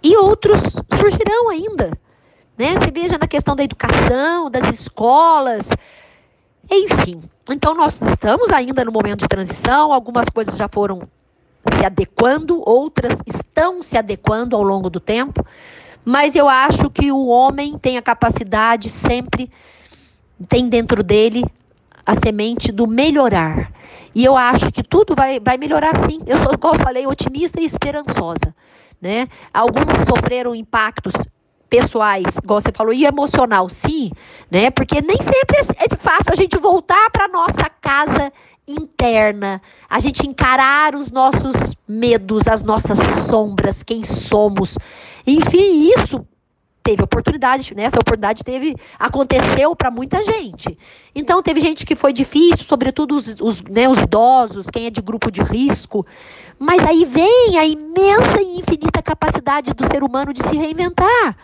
[0.00, 0.60] e outros
[0.96, 1.90] surgirão ainda.
[2.56, 2.76] Né?
[2.76, 5.70] Você veja na questão da educação, das escolas,
[6.70, 7.20] enfim.
[7.50, 11.02] Então, nós estamos ainda no momento de transição, algumas coisas já foram
[11.76, 15.44] se adequando, outras estão se adequando ao longo do tempo,
[16.04, 19.50] mas eu acho que o homem tem a capacidade sempre,
[20.48, 21.44] tem dentro dele
[22.04, 23.72] a semente do melhorar.
[24.14, 26.20] E eu acho que tudo vai, vai melhorar sim.
[26.26, 28.54] Eu sou, como eu falei, otimista e esperançosa.
[29.00, 29.28] Né?
[29.52, 31.14] Alguns sofreram impactos
[31.70, 34.10] pessoais, igual você falou, e emocional, sim,
[34.50, 34.72] né?
[34.72, 38.32] Porque nem sempre é, é fácil a gente voltar para nossa casa
[38.66, 42.98] interna, a gente encarar os nossos medos, as nossas
[43.28, 44.76] sombras, quem somos.
[45.24, 46.26] Enfim, isso
[46.82, 47.84] teve oportunidade, né?
[47.84, 50.76] Essa oportunidade teve aconteceu para muita gente.
[51.14, 55.00] Então teve gente que foi difícil, sobretudo os, os, né, os idosos, quem é de
[55.00, 56.06] grupo de risco.
[56.58, 61.36] Mas aí vem a imensa e infinita capacidade do ser humano de se reinventar.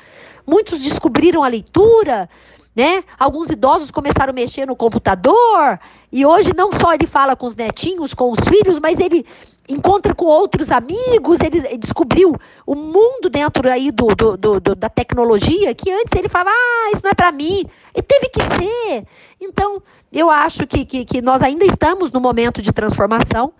[0.47, 2.29] Muitos descobriram a leitura,
[2.77, 3.03] né?
[3.19, 5.81] Alguns idosos começaram a mexer no computador
[6.13, 9.25] e hoje não só ele fala com os netinhos, com os filhos, mas ele
[9.67, 14.91] encontra com outros amigos, ele descobriu o mundo dentro aí do, do, do, do da
[14.91, 17.65] tecnologia que antes ele falava, ah, isso não é para mim,
[17.95, 19.07] e teve que ser.
[19.41, 23.53] Então, eu acho que, que, que, nós ainda estamos no momento de transformação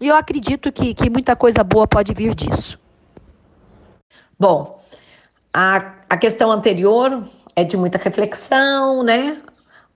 [0.00, 2.78] e eu acredito que, que muita coisa boa pode vir disso.
[4.38, 4.80] Bom,
[5.52, 7.22] a, a questão anterior
[7.60, 9.38] é de muita reflexão, né?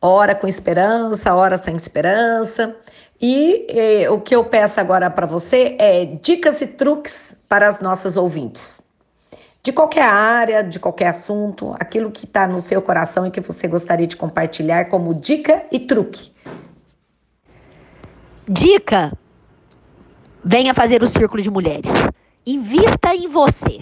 [0.01, 2.77] Hora com esperança, hora sem esperança.
[3.21, 7.81] E eh, o que eu peço agora para você é dicas e truques para as
[7.81, 8.83] nossas ouvintes.
[9.63, 13.67] De qualquer área, de qualquer assunto, aquilo que está no seu coração e que você
[13.67, 16.33] gostaria de compartilhar como dica e truque.
[18.47, 19.11] Dica:
[20.45, 21.91] venha fazer o círculo de mulheres.
[22.47, 23.81] invista em você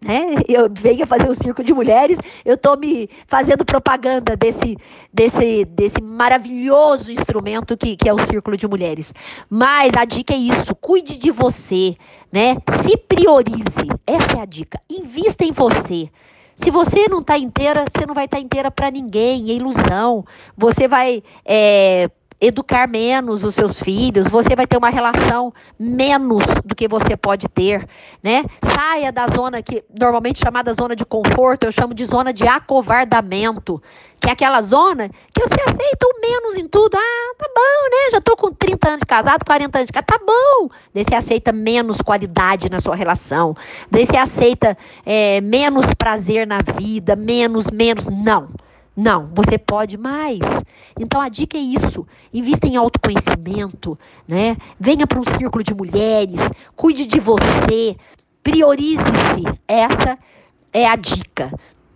[0.00, 0.36] né?
[0.48, 4.76] Eu venho fazer o circo de mulheres, eu estou me fazendo propaganda desse,
[5.12, 9.12] desse, desse maravilhoso instrumento que, que é o círculo de mulheres.
[9.48, 11.96] Mas a dica é isso: cuide de você,
[12.32, 12.56] né?
[12.82, 13.88] Se priorize.
[14.06, 14.80] Essa é a dica.
[14.88, 16.08] Invista em você.
[16.56, 20.24] Se você não está inteira, você não vai estar tá inteira para ninguém, é ilusão.
[20.56, 26.74] Você vai é, educar menos os seus filhos, você vai ter uma relação menos do
[26.74, 27.86] que você pode ter,
[28.22, 28.44] né?
[28.64, 33.82] Saia da zona que normalmente chamada zona de conforto, eu chamo de zona de acovardamento,
[34.18, 36.96] que é aquela zona que você aceita o menos em tudo.
[36.96, 38.10] Ah, tá bom, né?
[38.12, 40.68] Já tô com 30 anos de casado, 40 anos de casado, tá bom.
[40.94, 43.54] Daí você aceita menos qualidade na sua relação.
[43.90, 48.08] Daí você aceita é, menos prazer na vida, menos, menos.
[48.08, 48.48] Não.
[49.00, 50.40] Não, você pode mais.
[50.98, 53.98] Então a dica é isso: invista em autoconhecimento,
[54.28, 54.58] né?
[54.78, 56.38] Venha para um círculo de mulheres,
[56.76, 57.96] cuide de você,
[58.42, 59.42] priorize-se.
[59.66, 60.18] Essa
[60.70, 61.50] é a dica.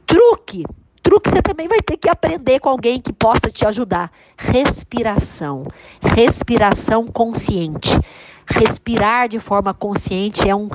[0.06, 0.64] Truque,
[1.02, 4.10] truque você também vai ter que aprender com alguém que possa te ajudar.
[4.38, 5.66] Respiração,
[6.00, 8.00] respiração consciente.
[8.46, 10.70] Respirar de forma consciente é um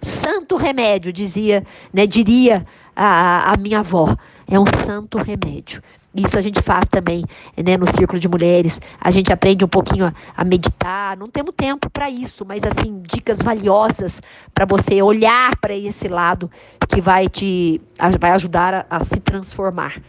[0.00, 1.62] santo remédio, dizia,
[1.92, 2.66] né, diria
[2.96, 4.16] a, a minha avó
[4.48, 5.82] é um santo remédio.
[6.14, 7.24] Isso a gente faz também
[7.56, 8.80] né, no Círculo de Mulheres.
[9.00, 11.16] A gente aprende um pouquinho a, a meditar.
[11.16, 14.22] Não temos tempo para isso, mas assim, dicas valiosas
[14.54, 16.48] para você olhar para esse lado
[16.88, 17.80] que vai te
[18.20, 20.00] vai ajudar a, a se transformar.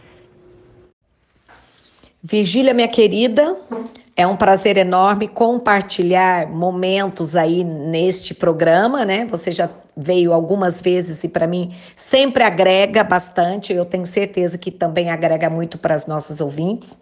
[2.28, 3.56] Virgília, minha querida,
[4.16, 9.24] é um prazer enorme compartilhar momentos aí neste programa, né?
[9.30, 13.72] Você já veio algumas vezes e para mim sempre agrega bastante.
[13.72, 16.98] Eu tenho certeza que também agrega muito para as nossas ouvintes.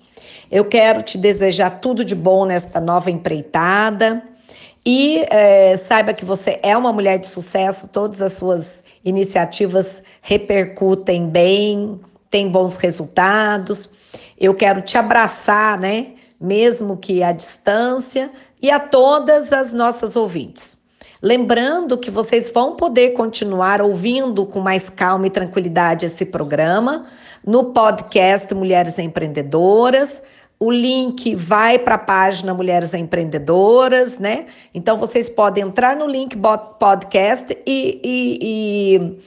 [0.51, 4.22] Eu quero te desejar tudo de bom nesta nova empreitada
[4.85, 7.89] e é, saiba que você é uma mulher de sucesso.
[7.89, 11.99] Todas as suas iniciativas repercutem bem,
[12.29, 13.89] tem bons resultados.
[14.39, 16.14] Eu quero te abraçar, né?
[16.45, 18.30] mesmo que à distância,
[18.61, 20.78] e a todas as nossas ouvintes.
[21.22, 27.03] Lembrando que vocês vão poder continuar ouvindo com mais calma e tranquilidade esse programa
[27.47, 30.22] no podcast Mulheres Empreendedoras.
[30.61, 34.47] O link vai para a página Mulheres Empreendedoras, né?
[34.74, 36.37] Então vocês podem entrar no link
[36.78, 39.18] podcast e, e, e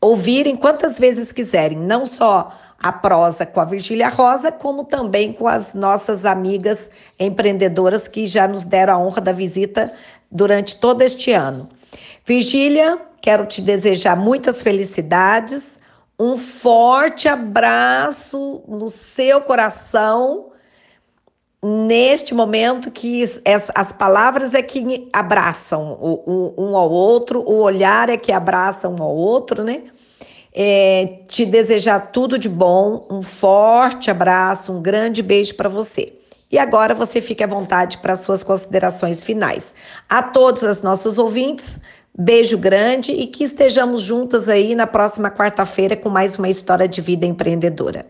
[0.00, 5.48] ouvirem quantas vezes quiserem, não só a prosa com a Virgília Rosa, como também com
[5.48, 9.92] as nossas amigas empreendedoras que já nos deram a honra da visita
[10.30, 11.68] durante todo este ano.
[12.24, 15.80] Virgília, quero te desejar muitas felicidades,
[16.18, 20.52] um forte abraço no seu coração
[21.62, 23.24] neste momento que
[23.74, 25.98] as palavras é que abraçam
[26.56, 29.82] um ao outro, o olhar é que abraça um ao outro, né?
[30.58, 36.14] É, te desejar tudo de bom, um forte abraço, um grande beijo para você.
[36.50, 39.74] E agora você fique à vontade para suas considerações finais.
[40.08, 41.78] A todos os nossos ouvintes,
[42.16, 47.02] beijo grande e que estejamos juntas aí na próxima quarta-feira com mais uma história de
[47.02, 48.06] vida empreendedora.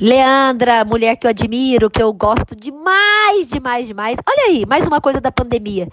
[0.00, 4.16] Leandra, mulher que eu admiro, que eu gosto demais, demais, demais.
[4.26, 5.88] Olha aí, mais uma coisa da pandemia.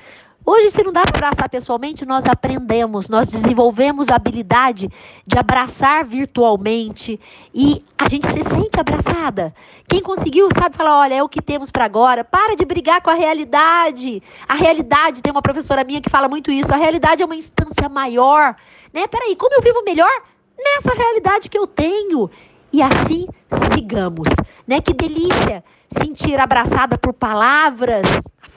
[0.47, 4.87] Hoje, se não dá para abraçar pessoalmente, nós aprendemos, nós desenvolvemos a habilidade
[5.25, 7.19] de abraçar virtualmente
[7.51, 9.55] e a gente se sente abraçada.
[9.87, 12.23] Quem conseguiu sabe falar: olha, é o que temos para agora.
[12.23, 14.21] Para de brigar com a realidade.
[14.47, 17.89] A realidade, tem uma professora minha que fala muito isso: a realidade é uma instância
[17.89, 18.55] maior.
[18.93, 19.07] Né?
[19.07, 20.11] Peraí, como eu vivo melhor?
[20.55, 22.29] Nessa realidade que eu tenho.
[22.71, 23.25] E assim
[23.73, 24.27] sigamos.
[24.67, 24.79] Né?
[24.79, 28.05] Que delícia sentir abraçada por palavras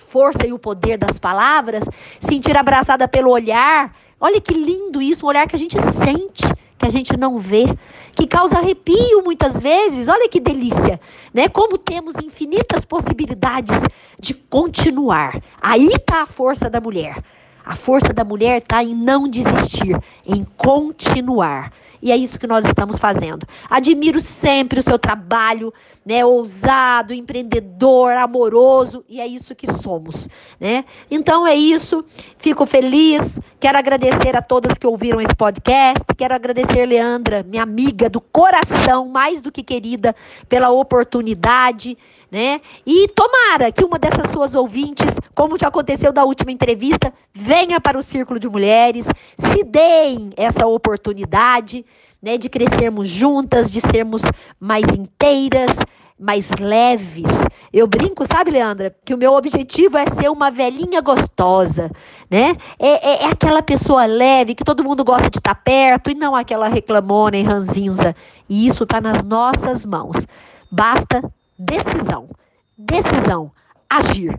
[0.08, 1.84] força e o poder das palavras,
[2.20, 3.94] sentir abraçada pelo olhar.
[4.20, 6.44] Olha que lindo isso, um olhar que a gente sente,
[6.78, 7.66] que a gente não vê,
[8.14, 10.08] que causa arrepio muitas vezes.
[10.08, 11.00] Olha que delícia,
[11.32, 11.48] né?
[11.48, 13.82] Como temos infinitas possibilidades
[14.18, 15.40] de continuar.
[15.60, 17.22] Aí está a força da mulher.
[17.64, 19.94] A força da mulher está em não desistir,
[20.26, 21.70] em continuar.
[22.00, 23.46] E é isso que nós estamos fazendo.
[23.68, 25.72] Admiro sempre o seu trabalho,
[26.04, 30.28] né, ousado, empreendedor, amoroso, e é isso que somos,
[30.58, 30.84] né?
[31.10, 32.04] Então é isso.
[32.38, 33.40] Fico feliz.
[33.60, 36.04] Quero agradecer a todas que ouviram esse podcast.
[36.16, 40.14] Quero agradecer Leandra, minha amiga do coração, mais do que querida,
[40.48, 41.96] pela oportunidade,
[42.30, 42.60] né?
[42.86, 47.98] E tomara que uma dessas suas ouvintes, como já aconteceu da última entrevista, venha para
[47.98, 49.06] o círculo de mulheres,
[49.36, 51.84] se deem essa oportunidade
[52.22, 54.22] né, de crescermos juntas, de sermos
[54.60, 55.78] mais inteiras,
[56.18, 57.28] mais leves.
[57.72, 61.90] Eu brinco, sabe, Leandra, que o meu objetivo é ser uma velhinha gostosa,
[62.28, 62.56] né?
[62.78, 66.34] É, é, é aquela pessoa leve que todo mundo gosta de estar perto e não
[66.34, 68.16] aquela reclamona e ranzinza.
[68.48, 70.26] E isso está nas nossas mãos.
[70.70, 71.22] Basta
[71.58, 72.28] decisão.
[72.76, 73.52] Decisão.
[73.90, 74.36] Agir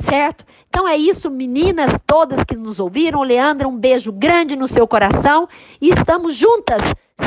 [0.00, 0.44] certo?
[0.68, 3.22] Então é isso, meninas todas que nos ouviram.
[3.22, 5.48] Leandra, um beijo grande no seu coração
[5.80, 6.82] e estamos juntas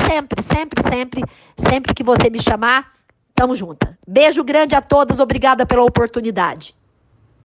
[0.08, 1.24] sempre, sempre, sempre,
[1.58, 2.92] sempre que você me chamar,
[3.30, 3.90] estamos juntas.
[4.08, 6.74] Beijo grande a todas, obrigada pela oportunidade.